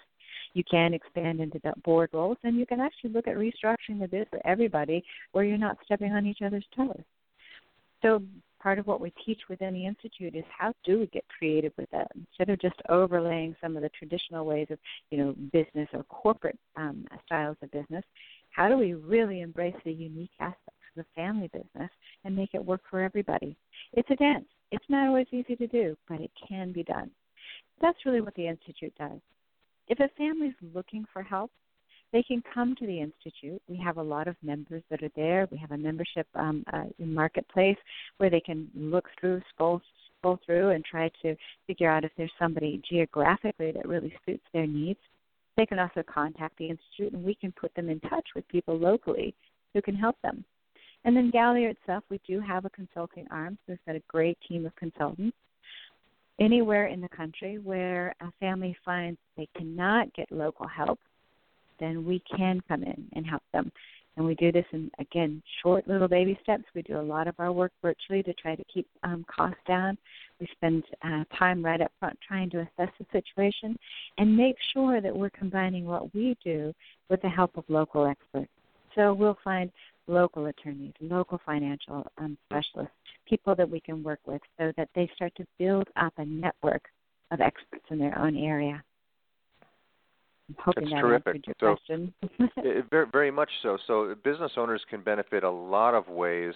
You 0.55 0.63
can 0.63 0.95
expand 0.95 1.39
into 1.39 1.59
the 1.63 1.73
board 1.85 2.09
roles, 2.11 2.37
and 2.43 2.57
you 2.57 2.65
can 2.65 2.79
actually 2.79 3.11
look 3.11 3.27
at 3.27 3.35
restructuring 3.35 3.99
the 3.99 4.07
business 4.07 4.27
for 4.31 4.41
everybody 4.43 5.05
where 5.33 5.43
you're 5.43 5.59
not 5.59 5.77
stepping 5.85 6.13
on 6.13 6.25
each 6.25 6.39
other's 6.43 6.65
toes. 6.75 7.03
So 8.01 8.23
part 8.59 8.79
of 8.79 8.87
what 8.87 8.99
we 8.99 9.13
teach 9.23 9.41
within 9.47 9.75
the 9.75 9.85
institute 9.85 10.35
is 10.35 10.43
how 10.49 10.73
do 10.83 10.97
we 10.97 11.05
get 11.05 11.23
creative 11.37 11.71
with 11.77 11.89
that 11.91 12.07
instead 12.15 12.51
of 12.51 12.59
just 12.59 12.81
overlaying 12.89 13.55
some 13.61 13.75
of 13.75 13.83
the 13.83 13.89
traditional 13.89 14.47
ways 14.47 14.67
of 14.71 14.79
you 15.11 15.19
know 15.19 15.35
business 15.53 15.87
or 15.93 16.01
corporate 16.05 16.57
um, 16.77 17.05
styles 17.27 17.57
of 17.61 17.69
business. 17.69 18.03
How 18.49 18.69
do 18.69 18.77
we 18.77 18.95
really 18.95 19.41
embrace 19.41 19.75
the 19.85 19.93
unique 19.93 20.31
aspects 20.39 20.81
of 20.97 21.05
the 21.05 21.21
family 21.21 21.51
business 21.53 21.91
and 22.25 22.35
make 22.35 22.55
it 22.55 22.65
work 22.65 22.81
for 22.89 23.01
everybody? 23.01 23.55
It's 23.93 24.09
a 24.09 24.15
dance. 24.15 24.45
It's 24.71 24.85
not 24.89 25.07
always 25.07 25.27
easy 25.31 25.55
to 25.55 25.67
do, 25.67 25.95
but 26.09 26.19
it 26.19 26.31
can 26.47 26.71
be 26.71 26.83
done. 26.83 27.09
That's 27.81 28.05
really 28.05 28.21
what 28.21 28.35
the 28.35 28.47
institute 28.47 28.93
does. 28.97 29.19
If 29.87 29.99
a 29.99 30.09
family 30.17 30.47
is 30.47 30.55
looking 30.73 31.05
for 31.13 31.23
help, 31.23 31.51
they 32.13 32.23
can 32.23 32.41
come 32.53 32.75
to 32.75 32.85
the 32.85 33.01
institute. 33.01 33.61
We 33.67 33.77
have 33.77 33.97
a 33.97 34.03
lot 34.03 34.27
of 34.27 34.35
members 34.41 34.83
that 34.89 35.03
are 35.03 35.11
there. 35.15 35.47
We 35.51 35.57
have 35.57 35.71
a 35.71 35.77
membership 35.77 36.27
um, 36.35 36.63
uh, 36.71 36.85
marketplace 36.99 37.77
where 38.17 38.29
they 38.29 38.39
can 38.39 38.69
look 38.75 39.05
through, 39.19 39.41
scroll, 39.53 39.81
scroll 40.19 40.39
through, 40.45 40.69
and 40.69 40.83
try 40.85 41.11
to 41.21 41.35
figure 41.67 41.89
out 41.89 42.05
if 42.05 42.11
there's 42.17 42.31
somebody 42.39 42.81
geographically 42.89 43.71
that 43.71 43.87
really 43.87 44.13
suits 44.25 44.43
their 44.53 44.67
needs. 44.67 44.99
They 45.57 45.65
can 45.65 45.79
also 45.79 46.03
contact 46.03 46.57
the 46.57 46.69
institute, 46.69 47.13
and 47.13 47.23
we 47.23 47.35
can 47.35 47.51
put 47.51 47.73
them 47.75 47.89
in 47.89 47.99
touch 48.01 48.27
with 48.35 48.47
people 48.47 48.77
locally 48.77 49.33
who 49.73 49.81
can 49.81 49.95
help 49.95 50.15
them. 50.21 50.45
And 51.07 51.15
then 51.15 51.31
Galliard 51.31 51.77
itself, 51.77 52.03
we 52.09 52.19
do 52.27 52.41
have 52.41 52.65
a 52.65 52.69
consulting 52.69 53.27
arm. 53.31 53.57
So 53.65 53.71
we've 53.71 53.85
got 53.85 53.95
a 53.95 54.03
great 54.09 54.37
team 54.45 54.65
of 54.65 54.75
consultants. 54.75 55.37
Anywhere 56.37 56.87
in 56.87 56.99
the 56.99 57.07
country 57.07 57.59
where 57.59 58.13
a 58.19 58.29
family 58.41 58.75
finds 58.83 59.17
they 59.37 59.47
cannot 59.55 60.13
get 60.13 60.29
local 60.33 60.67
help, 60.67 60.99
then 61.79 62.05
we 62.05 62.21
can 62.35 62.61
come 62.67 62.83
in 62.83 63.07
and 63.13 63.25
help 63.25 63.41
them. 63.53 63.71
And 64.17 64.25
we 64.25 64.35
do 64.35 64.51
this 64.51 64.65
in, 64.73 64.91
again, 64.99 65.41
short 65.63 65.87
little 65.87 66.09
baby 66.09 66.37
steps. 66.43 66.65
We 66.75 66.81
do 66.81 66.99
a 66.99 67.01
lot 67.01 67.29
of 67.29 67.35
our 67.39 67.53
work 67.53 67.71
virtually 67.81 68.21
to 68.23 68.33
try 68.33 68.55
to 68.55 68.63
keep 68.65 68.85
um, 69.03 69.25
costs 69.33 69.61
down. 69.65 69.97
We 70.41 70.49
spend 70.51 70.83
uh, 71.05 71.23
time 71.39 71.63
right 71.63 71.79
up 71.79 71.91
front 72.01 72.19
trying 72.27 72.49
to 72.49 72.59
assess 72.59 72.93
the 72.99 73.05
situation 73.13 73.79
and 74.17 74.35
make 74.35 74.57
sure 74.73 74.99
that 74.99 75.15
we're 75.15 75.29
combining 75.29 75.85
what 75.85 76.13
we 76.13 76.35
do 76.43 76.73
with 77.09 77.21
the 77.21 77.29
help 77.29 77.55
of 77.55 77.63
local 77.69 78.05
experts. 78.05 78.51
So 78.93 79.13
we'll 79.13 79.37
find 79.41 79.71
local 80.07 80.45
attorneys, 80.47 80.93
local 81.01 81.39
financial 81.45 82.05
um, 82.17 82.37
specialists, 82.49 82.93
people 83.27 83.55
that 83.55 83.69
we 83.69 83.79
can 83.79 84.03
work 84.03 84.19
with 84.25 84.41
so 84.57 84.71
that 84.77 84.89
they 84.95 85.09
start 85.15 85.33
to 85.35 85.45
build 85.59 85.87
up 85.97 86.13
a 86.17 86.25
network 86.25 86.83
of 87.31 87.41
experts 87.41 87.85
in 87.89 87.99
their 87.99 88.17
own 88.17 88.37
area. 88.37 88.81
I'm 90.49 90.55
hoping 90.59 90.83
That's 90.85 90.93
that 90.93 91.01
terrific. 91.01 91.27
answered 91.27 91.43
your 91.47 91.55
so, 91.59 91.75
question. 91.75 92.13
it, 92.57 92.85
very, 92.89 93.07
very 93.11 93.31
much 93.31 93.49
so. 93.61 93.77
So 93.85 94.15
business 94.23 94.53
owners 94.55 94.81
can 94.89 95.01
benefit 95.01 95.43
a 95.43 95.51
lot 95.51 95.93
of 95.93 96.07
ways, 96.07 96.53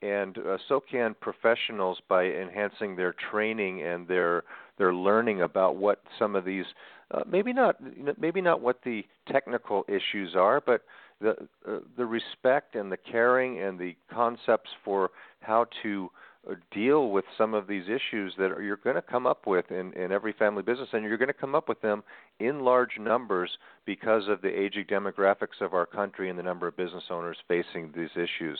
and 0.00 0.38
uh, 0.38 0.56
so 0.68 0.80
can 0.80 1.14
professionals 1.20 1.98
by 2.08 2.24
enhancing 2.24 2.96
their 2.96 3.14
training 3.30 3.82
and 3.82 4.08
their 4.08 4.44
their 4.78 4.94
learning 4.94 5.42
about 5.42 5.76
what 5.76 6.02
some 6.18 6.34
of 6.34 6.44
these 6.44 6.64
uh, 7.10 7.20
maybe 7.30 7.52
not 7.52 7.76
maybe 8.18 8.40
not 8.40 8.62
what 8.62 8.80
the 8.82 9.04
technical 9.30 9.84
issues 9.88 10.34
are, 10.34 10.62
but 10.64 10.82
the 11.20 11.36
uh, 11.68 11.78
the 11.96 12.04
respect 12.04 12.74
and 12.74 12.90
the 12.90 12.96
caring 12.96 13.60
and 13.60 13.78
the 13.78 13.96
concepts 14.12 14.70
for 14.84 15.10
how 15.40 15.66
to 15.82 16.10
uh, 16.50 16.54
deal 16.70 17.10
with 17.10 17.24
some 17.38 17.54
of 17.54 17.66
these 17.66 17.84
issues 17.84 18.34
that 18.36 18.50
you're 18.62 18.76
going 18.76 18.96
to 18.96 19.02
come 19.02 19.26
up 19.26 19.46
with 19.46 19.70
in, 19.70 19.92
in 19.94 20.12
every 20.12 20.32
family 20.32 20.62
business, 20.62 20.88
and 20.92 21.04
you're 21.04 21.16
going 21.16 21.28
to 21.28 21.32
come 21.32 21.54
up 21.54 21.68
with 21.68 21.80
them 21.80 22.02
in 22.40 22.60
large 22.60 22.98
numbers 23.00 23.50
because 23.86 24.28
of 24.28 24.42
the 24.42 24.48
aging 24.48 24.84
demographics 24.84 25.60
of 25.60 25.72
our 25.72 25.86
country 25.86 26.28
and 26.28 26.38
the 26.38 26.42
number 26.42 26.66
of 26.66 26.76
business 26.76 27.04
owners 27.10 27.36
facing 27.48 27.92
these 27.96 28.10
issues. 28.14 28.58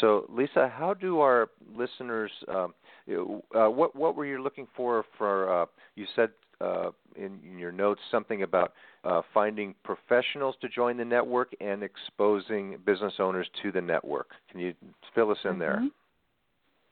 So, 0.00 0.26
Lisa, 0.28 0.72
how 0.74 0.94
do 0.94 1.20
our 1.20 1.48
listeners? 1.74 2.30
Um, 2.48 2.74
uh, 3.08 3.70
what 3.70 3.94
what 3.94 4.16
were 4.16 4.26
you 4.26 4.42
looking 4.42 4.66
for? 4.76 5.04
For 5.18 5.62
uh, 5.62 5.66
you 5.94 6.06
said 6.16 6.30
uh, 6.64 6.90
in, 7.16 7.38
in, 7.46 7.58
your 7.58 7.72
notes 7.72 8.00
something 8.10 8.42
about 8.42 8.72
uh, 9.04 9.22
finding 9.32 9.74
professionals 9.84 10.54
to 10.60 10.68
join 10.68 10.96
the 10.96 11.04
network 11.04 11.52
and 11.60 11.82
exposing 11.82 12.78
business 12.86 13.14
owners 13.18 13.46
to 13.62 13.70
the 13.70 13.80
network. 13.80 14.30
Can 14.50 14.60
you 14.60 14.74
fill 15.14 15.30
us 15.30 15.38
in 15.44 15.52
mm-hmm. 15.52 15.60
there? 15.60 15.82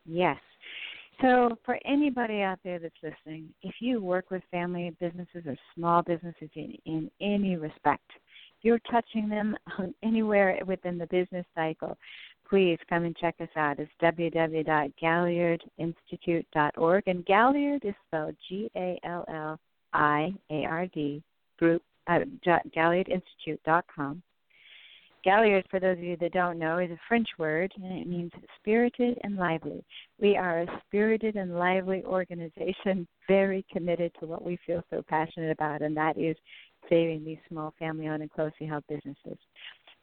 Yes. 0.07 0.39
So, 1.21 1.57
for 1.65 1.79
anybody 1.85 2.43
out 2.43 2.59
there 2.65 2.79
that's 2.79 2.95
listening, 3.03 3.49
if 3.63 3.75
you 3.81 4.03
work 4.03 4.31
with 4.31 4.43
family 4.51 4.95
businesses 4.99 5.45
or 5.47 5.57
small 5.75 6.03
businesses 6.03 6.49
in, 6.55 6.77
in 6.85 7.11
any 7.21 7.57
respect, 7.57 8.11
you're 8.63 8.81
touching 8.91 9.29
them 9.29 9.57
anywhere 10.03 10.59
within 10.67 10.99
the 10.99 11.07
business 11.07 11.47
cycle, 11.55 11.97
please 12.53 12.79
come 12.87 13.05
and 13.05 13.17
check 13.17 13.35
us 13.41 13.49
out. 13.57 13.79
It's 13.79 13.91
www.galliardinstitute.org. 14.03 17.03
And 17.07 17.25
Galliard 17.25 17.83
is 17.83 17.95
spelled 18.07 18.37
G 18.47 18.71
A 18.77 19.01
L 19.05 19.25
L 19.27 19.59
I 19.95 20.35
A 20.51 20.67
R 20.67 20.87
D, 20.89 21.23
group, 21.59 21.83
uh, 22.09 22.19
galliardinstitute.com. 22.47 24.23
Galliard, 25.25 25.65
for 25.71 25.81
those 25.81 25.97
of 25.97 26.05
you 26.05 26.19
that 26.19 26.35
don't 26.35 26.59
know, 26.59 26.79
is 26.79 26.91
a 26.91 26.99
French 27.09 27.29
word 27.39 27.73
and 27.77 27.99
it 27.99 28.07
means 28.07 28.33
spirited 28.61 29.19
and 29.23 29.37
lively. 29.37 29.83
We 30.21 30.37
are 30.37 30.61
a 30.61 30.67
spirited 30.87 31.37
and 31.37 31.57
lively 31.57 32.05
organization, 32.05 33.09
very 33.29 33.65
committed 33.73 34.13
to 34.21 34.27
what 34.27 34.45
we 34.45 34.59
feel 34.67 34.85
so 34.91 35.03
passionate 35.09 35.53
about, 35.53 35.81
and 35.81 35.97
that 35.97 36.19
is 36.19 36.37
saving 36.91 37.25
these 37.25 37.39
small 37.49 37.73
family 37.79 38.09
owned 38.09 38.21
and 38.21 38.31
closely 38.31 38.67
held 38.67 38.85
businesses. 38.89 39.39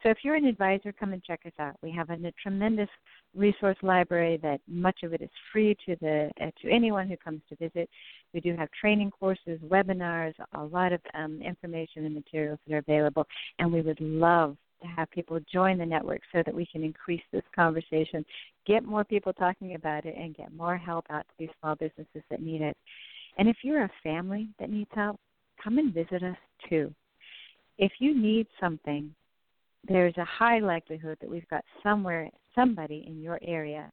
So 0.02 0.08
if 0.08 0.18
you're 0.22 0.34
an 0.34 0.46
advisor, 0.46 0.92
come 0.92 1.12
and 1.12 1.22
check 1.22 1.40
us 1.44 1.52
out. 1.58 1.76
We 1.82 1.90
have 1.92 2.10
a, 2.10 2.14
a 2.14 2.32
tremendous 2.42 2.88
resource 3.34 3.76
library 3.82 4.38
that 4.42 4.60
much 4.66 5.02
of 5.02 5.12
it 5.12 5.20
is 5.20 5.30
free 5.52 5.76
to 5.86 5.96
the 6.00 6.30
uh, 6.40 6.50
to 6.62 6.70
anyone 6.70 7.08
who 7.08 7.16
comes 7.16 7.42
to 7.48 7.56
visit. 7.56 7.88
We 8.32 8.40
do 8.40 8.56
have 8.56 8.68
training 8.80 9.10
courses, 9.10 9.60
webinars, 9.68 10.34
a 10.54 10.64
lot 10.64 10.92
of 10.92 11.00
um, 11.14 11.40
information 11.42 12.06
and 12.06 12.14
materials 12.14 12.58
that 12.66 12.74
are 12.74 12.78
available, 12.78 13.26
and 13.58 13.72
we 13.72 13.82
would 13.82 14.00
love 14.00 14.56
to 14.82 14.88
have 14.88 15.10
people 15.10 15.38
join 15.52 15.76
the 15.76 15.84
network 15.84 16.22
so 16.32 16.42
that 16.44 16.54
we 16.54 16.66
can 16.66 16.82
increase 16.82 17.22
this 17.32 17.42
conversation, 17.54 18.24
get 18.66 18.84
more 18.84 19.04
people 19.04 19.32
talking 19.34 19.74
about 19.74 20.06
it, 20.06 20.14
and 20.16 20.34
get 20.34 20.54
more 20.54 20.78
help 20.78 21.04
out 21.10 21.26
to 21.28 21.34
these 21.38 21.50
small 21.60 21.74
businesses 21.74 22.22
that 22.30 22.40
need 22.40 22.62
it. 22.62 22.76
And 23.36 23.48
if 23.48 23.58
you're 23.62 23.84
a 23.84 23.90
family 24.02 24.48
that 24.58 24.70
needs 24.70 24.90
help, 24.94 25.20
come 25.62 25.78
and 25.78 25.92
visit 25.92 26.22
us 26.22 26.36
too. 26.68 26.92
If 27.78 27.92
you 27.98 28.18
need 28.18 28.46
something, 28.58 29.14
there's 29.86 30.16
a 30.18 30.24
high 30.24 30.58
likelihood 30.58 31.18
that 31.20 31.30
we've 31.30 31.48
got 31.48 31.64
somewhere, 31.82 32.30
somebody 32.54 33.04
in 33.06 33.20
your 33.20 33.38
area 33.42 33.90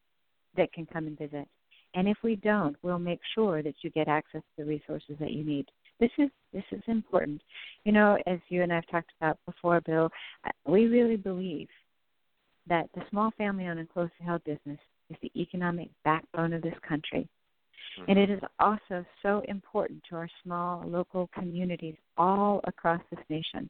that 0.56 0.72
can 0.74 0.86
come 0.86 1.08
and 1.08 1.18
visit. 1.18 1.48
And 1.94 2.08
if 2.08 2.18
we 2.24 2.36
don't, 2.36 2.76
we'll 2.82 3.00
make 3.00 3.22
sure 3.34 3.64
that 3.64 3.76
you 3.82 3.90
get 3.92 4.08
access 4.08 4.42
to 4.42 4.64
the 4.64 4.70
resources 4.70 5.16
that 5.20 5.32
you 5.32 5.44
need. 5.44 5.66
This 6.00 6.12
is 6.18 6.30
this 6.54 6.64
is 6.72 6.82
important. 6.88 7.42
You 7.86 7.92
know, 7.92 8.18
as 8.28 8.40
you 8.50 8.62
and 8.62 8.72
I've 8.72 8.88
talked 8.88 9.12
about 9.20 9.40
before, 9.46 9.82
Bill, 9.82 10.10
uh, 10.46 10.52
we 10.72 10.86
really 10.86 11.16
believe 11.16 11.68
that 12.68 12.90
the 12.94 13.02
small 13.10 13.32
family-owned 13.38 13.80
and 13.80 13.90
closely 13.90 14.12
held 14.24 14.44
business 14.44 14.80
is 15.10 15.18
the 15.22 15.32
economic 15.36 15.90
backbone 16.04 16.54
of 16.54 16.62
this 16.62 16.76
country. 16.88 17.28
Mm-hmm. 18.00 18.12
And 18.12 18.20
it 18.20 18.30
is 18.30 18.42
also 18.60 19.06
so 19.22 19.42
important 19.48 20.04
to 20.10 20.16
our 20.16 20.30
small 20.44 20.84
local 20.88 21.30
communities 21.34 21.96
all 22.18 22.62
across 22.66 23.02
this 23.12 23.24
nation. 23.30 23.70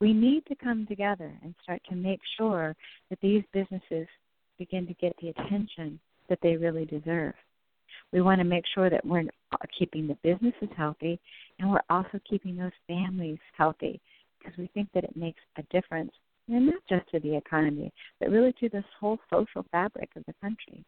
We 0.00 0.12
need 0.12 0.44
to 0.46 0.54
come 0.54 0.86
together 0.86 1.32
and 1.42 1.54
start 1.62 1.82
to 1.88 1.96
make 1.96 2.20
sure 2.38 2.74
that 3.10 3.20
these 3.20 3.42
businesses 3.52 4.06
begin 4.58 4.86
to 4.86 4.94
get 4.94 5.14
the 5.20 5.28
attention 5.28 5.98
that 6.28 6.38
they 6.42 6.56
really 6.56 6.84
deserve. 6.84 7.34
We 8.12 8.20
want 8.20 8.38
to 8.38 8.44
make 8.44 8.64
sure 8.74 8.88
that 8.88 9.04
we're 9.04 9.24
keeping 9.78 10.06
the 10.06 10.16
businesses 10.22 10.68
healthy 10.76 11.18
and 11.58 11.70
we're 11.70 11.80
also 11.90 12.20
keeping 12.28 12.56
those 12.56 12.70
families 12.86 13.38
healthy 13.56 14.00
because 14.38 14.56
we 14.56 14.68
think 14.74 14.88
that 14.94 15.04
it 15.04 15.16
makes 15.16 15.40
a 15.58 15.62
difference, 15.64 16.12
and 16.48 16.66
not 16.66 16.82
just 16.88 17.08
to 17.10 17.20
the 17.20 17.36
economy, 17.36 17.92
but 18.20 18.30
really 18.30 18.52
to 18.60 18.68
this 18.68 18.84
whole 19.00 19.18
social 19.30 19.64
fabric 19.72 20.10
of 20.16 20.24
the 20.26 20.34
country. 20.40 20.84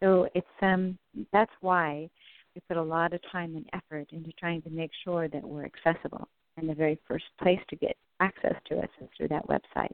So 0.00 0.28
it's 0.34 0.46
um 0.62 0.98
that's 1.32 1.52
why 1.60 2.08
we 2.54 2.60
put 2.68 2.76
a 2.76 2.82
lot 2.82 3.12
of 3.12 3.20
time 3.32 3.56
and 3.56 3.68
effort 3.72 4.08
into 4.12 4.30
trying 4.38 4.62
to 4.62 4.70
make 4.70 4.90
sure 5.04 5.28
that 5.28 5.42
we're 5.42 5.64
accessible. 5.64 6.28
And 6.56 6.68
the 6.68 6.74
very 6.74 6.98
first 7.08 7.24
place 7.40 7.58
to 7.70 7.76
get 7.76 7.96
access 8.20 8.54
to 8.66 8.78
us 8.78 8.88
is 9.00 9.08
through 9.16 9.28
that 9.28 9.46
website. 9.48 9.92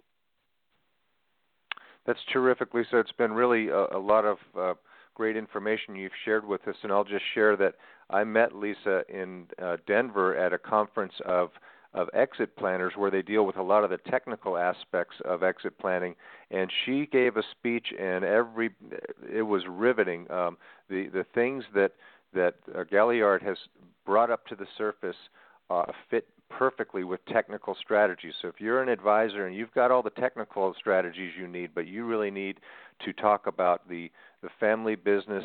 That's 2.06 2.18
terrific, 2.32 2.74
Lisa. 2.74 2.98
It's 2.98 3.12
been 3.12 3.32
really 3.32 3.68
a, 3.68 3.96
a 3.96 3.98
lot 3.98 4.24
of 4.24 4.38
uh, 4.58 4.74
great 5.14 5.36
information 5.36 5.96
you've 5.96 6.12
shared 6.24 6.46
with 6.46 6.66
us, 6.66 6.76
and 6.82 6.92
I'll 6.92 7.04
just 7.04 7.24
share 7.34 7.56
that 7.56 7.74
I 8.10 8.24
met 8.24 8.54
Lisa 8.54 9.02
in 9.08 9.46
uh, 9.62 9.76
Denver 9.86 10.36
at 10.36 10.52
a 10.52 10.58
conference 10.58 11.12
of 11.24 11.50
of 11.92 12.08
exit 12.14 12.54
planners 12.56 12.92
where 12.96 13.10
they 13.10 13.22
deal 13.22 13.44
with 13.44 13.56
a 13.56 13.62
lot 13.62 13.82
of 13.82 13.90
the 13.90 13.98
technical 14.10 14.56
aspects 14.56 15.16
of 15.24 15.42
exit 15.42 15.76
planning 15.78 16.14
and 16.50 16.70
she 16.84 17.06
gave 17.06 17.36
a 17.36 17.42
speech 17.50 17.88
and 17.98 18.24
every 18.24 18.70
it 19.32 19.42
was 19.42 19.62
riveting 19.68 20.30
um, 20.30 20.56
the 20.88 21.08
the 21.08 21.24
things 21.34 21.64
that 21.74 21.92
that 22.32 22.54
uh, 22.76 22.84
Galliard 22.84 23.42
has 23.42 23.56
brought 24.06 24.30
up 24.30 24.46
to 24.46 24.54
the 24.54 24.66
surface 24.78 25.16
uh, 25.68 25.86
fit 26.08 26.28
perfectly 26.48 27.04
with 27.04 27.24
technical 27.26 27.76
strategies. 27.80 28.34
So 28.42 28.48
if 28.48 28.60
you're 28.60 28.82
an 28.82 28.88
advisor 28.88 29.46
and 29.46 29.56
you've 29.56 29.72
got 29.72 29.90
all 29.90 30.02
the 30.02 30.10
technical 30.10 30.74
strategies 30.78 31.32
you 31.38 31.46
need, 31.46 31.70
but 31.74 31.86
you 31.86 32.04
really 32.04 32.30
need 32.30 32.58
to 33.04 33.12
talk 33.12 33.46
about 33.46 33.88
the 33.88 34.10
the 34.42 34.48
family 34.58 34.96
business, 34.96 35.44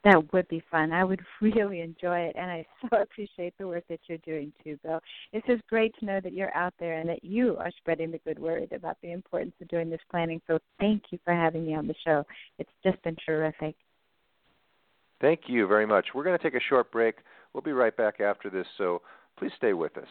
That 0.05 0.33
would 0.33 0.49
be 0.49 0.63
fun. 0.71 0.93
I 0.93 1.05
would 1.05 1.21
really 1.41 1.81
enjoy 1.81 2.21
it, 2.21 2.37
and 2.37 2.51
I 2.51 2.67
so 2.83 2.97
appreciate 3.03 3.55
the 3.59 3.69
work 3.69 3.85
that 3.89 4.01
you're 4.07 4.19
doing 4.19 4.53
too, 4.65 4.79
Bill. 4.83 5.01
It's 5.33 5.47
just 5.47 5.67
great 5.69 5.95
to 6.01 6.07
know 6.07 6.21
that 6.23 6.33
you're 6.33 6.55
out 6.55 6.75
there 6.79 6.99
and 6.99 7.09
that 7.09 7.25
you 7.25 7.57
are 7.59 7.71
spreading 7.79 8.11
the 8.11 8.19
good 8.19 8.39
word 8.39 8.73
about 8.73 8.97
the 9.03 9.13
importance 9.13 9.55
of 9.61 9.69
doing 9.69 9.91
this 9.91 10.01
planning. 10.11 10.41
So 10.47 10.59
thank 10.79 11.05
you 11.11 11.19
for 11.25 11.35
having 11.35 11.67
me 11.67 11.75
on 11.75 11.87
the 11.87 11.95
show. 12.05 12.25
It's 12.59 12.71
just 12.85 13.03
been 13.03 13.17
terrific. 13.27 13.77
Thank 15.21 15.41
you 15.49 15.67
very 15.67 15.87
much. 15.87 16.07
We're 16.15 16.25
going 16.25 16.39
to 16.39 16.43
take 16.43 16.55
a 16.55 16.65
short 16.69 16.91
break. 16.91 17.17
We'll 17.53 17.63
be 17.63 17.73
right 17.73 17.95
back 17.95 18.21
after 18.21 18.49
this, 18.49 18.67
so 18.79 19.03
please 19.39 19.53
stay 19.57 19.75
with 19.75 19.99
us. 19.99 20.09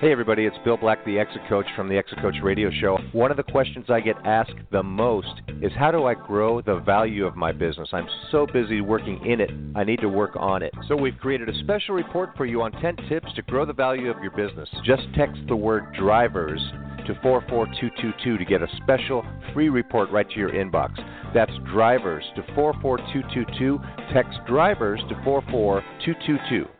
Hey, 0.00 0.12
everybody, 0.12 0.46
it's 0.46 0.56
Bill 0.64 0.78
Black, 0.78 1.04
the 1.04 1.18
Exit 1.18 1.42
Coach 1.46 1.66
from 1.76 1.86
the 1.86 1.98
Exit 1.98 2.22
Coach 2.22 2.36
Radio 2.42 2.70
Show. 2.70 2.96
One 3.12 3.30
of 3.30 3.36
the 3.36 3.42
questions 3.42 3.84
I 3.90 4.00
get 4.00 4.16
asked 4.24 4.54
the 4.72 4.82
most 4.82 5.42
is 5.60 5.70
how 5.78 5.90
do 5.90 6.06
I 6.06 6.14
grow 6.14 6.62
the 6.62 6.76
value 6.78 7.26
of 7.26 7.36
my 7.36 7.52
business? 7.52 7.90
I'm 7.92 8.08
so 8.30 8.46
busy 8.50 8.80
working 8.80 9.22
in 9.26 9.42
it, 9.42 9.50
I 9.74 9.84
need 9.84 10.00
to 10.00 10.08
work 10.08 10.30
on 10.36 10.62
it. 10.62 10.72
So, 10.88 10.96
we've 10.96 11.18
created 11.18 11.50
a 11.50 11.58
special 11.58 11.94
report 11.94 12.30
for 12.34 12.46
you 12.46 12.62
on 12.62 12.72
10 12.72 12.96
tips 13.10 13.26
to 13.36 13.42
grow 13.42 13.66
the 13.66 13.74
value 13.74 14.10
of 14.10 14.22
your 14.22 14.30
business. 14.30 14.70
Just 14.86 15.02
text 15.14 15.38
the 15.48 15.56
word 15.56 15.92
drivers 15.92 16.62
to 17.06 17.14
44222 17.20 18.38
to 18.38 18.44
get 18.46 18.62
a 18.62 18.68
special 18.78 19.22
free 19.52 19.68
report 19.68 20.10
right 20.10 20.30
to 20.30 20.36
your 20.36 20.52
inbox. 20.52 20.96
That's 21.34 21.52
drivers 21.70 22.24
to 22.36 22.42
44222. 22.54 23.78
Text 24.14 24.38
drivers 24.46 25.00
to 25.10 25.14
44222. 25.24 26.79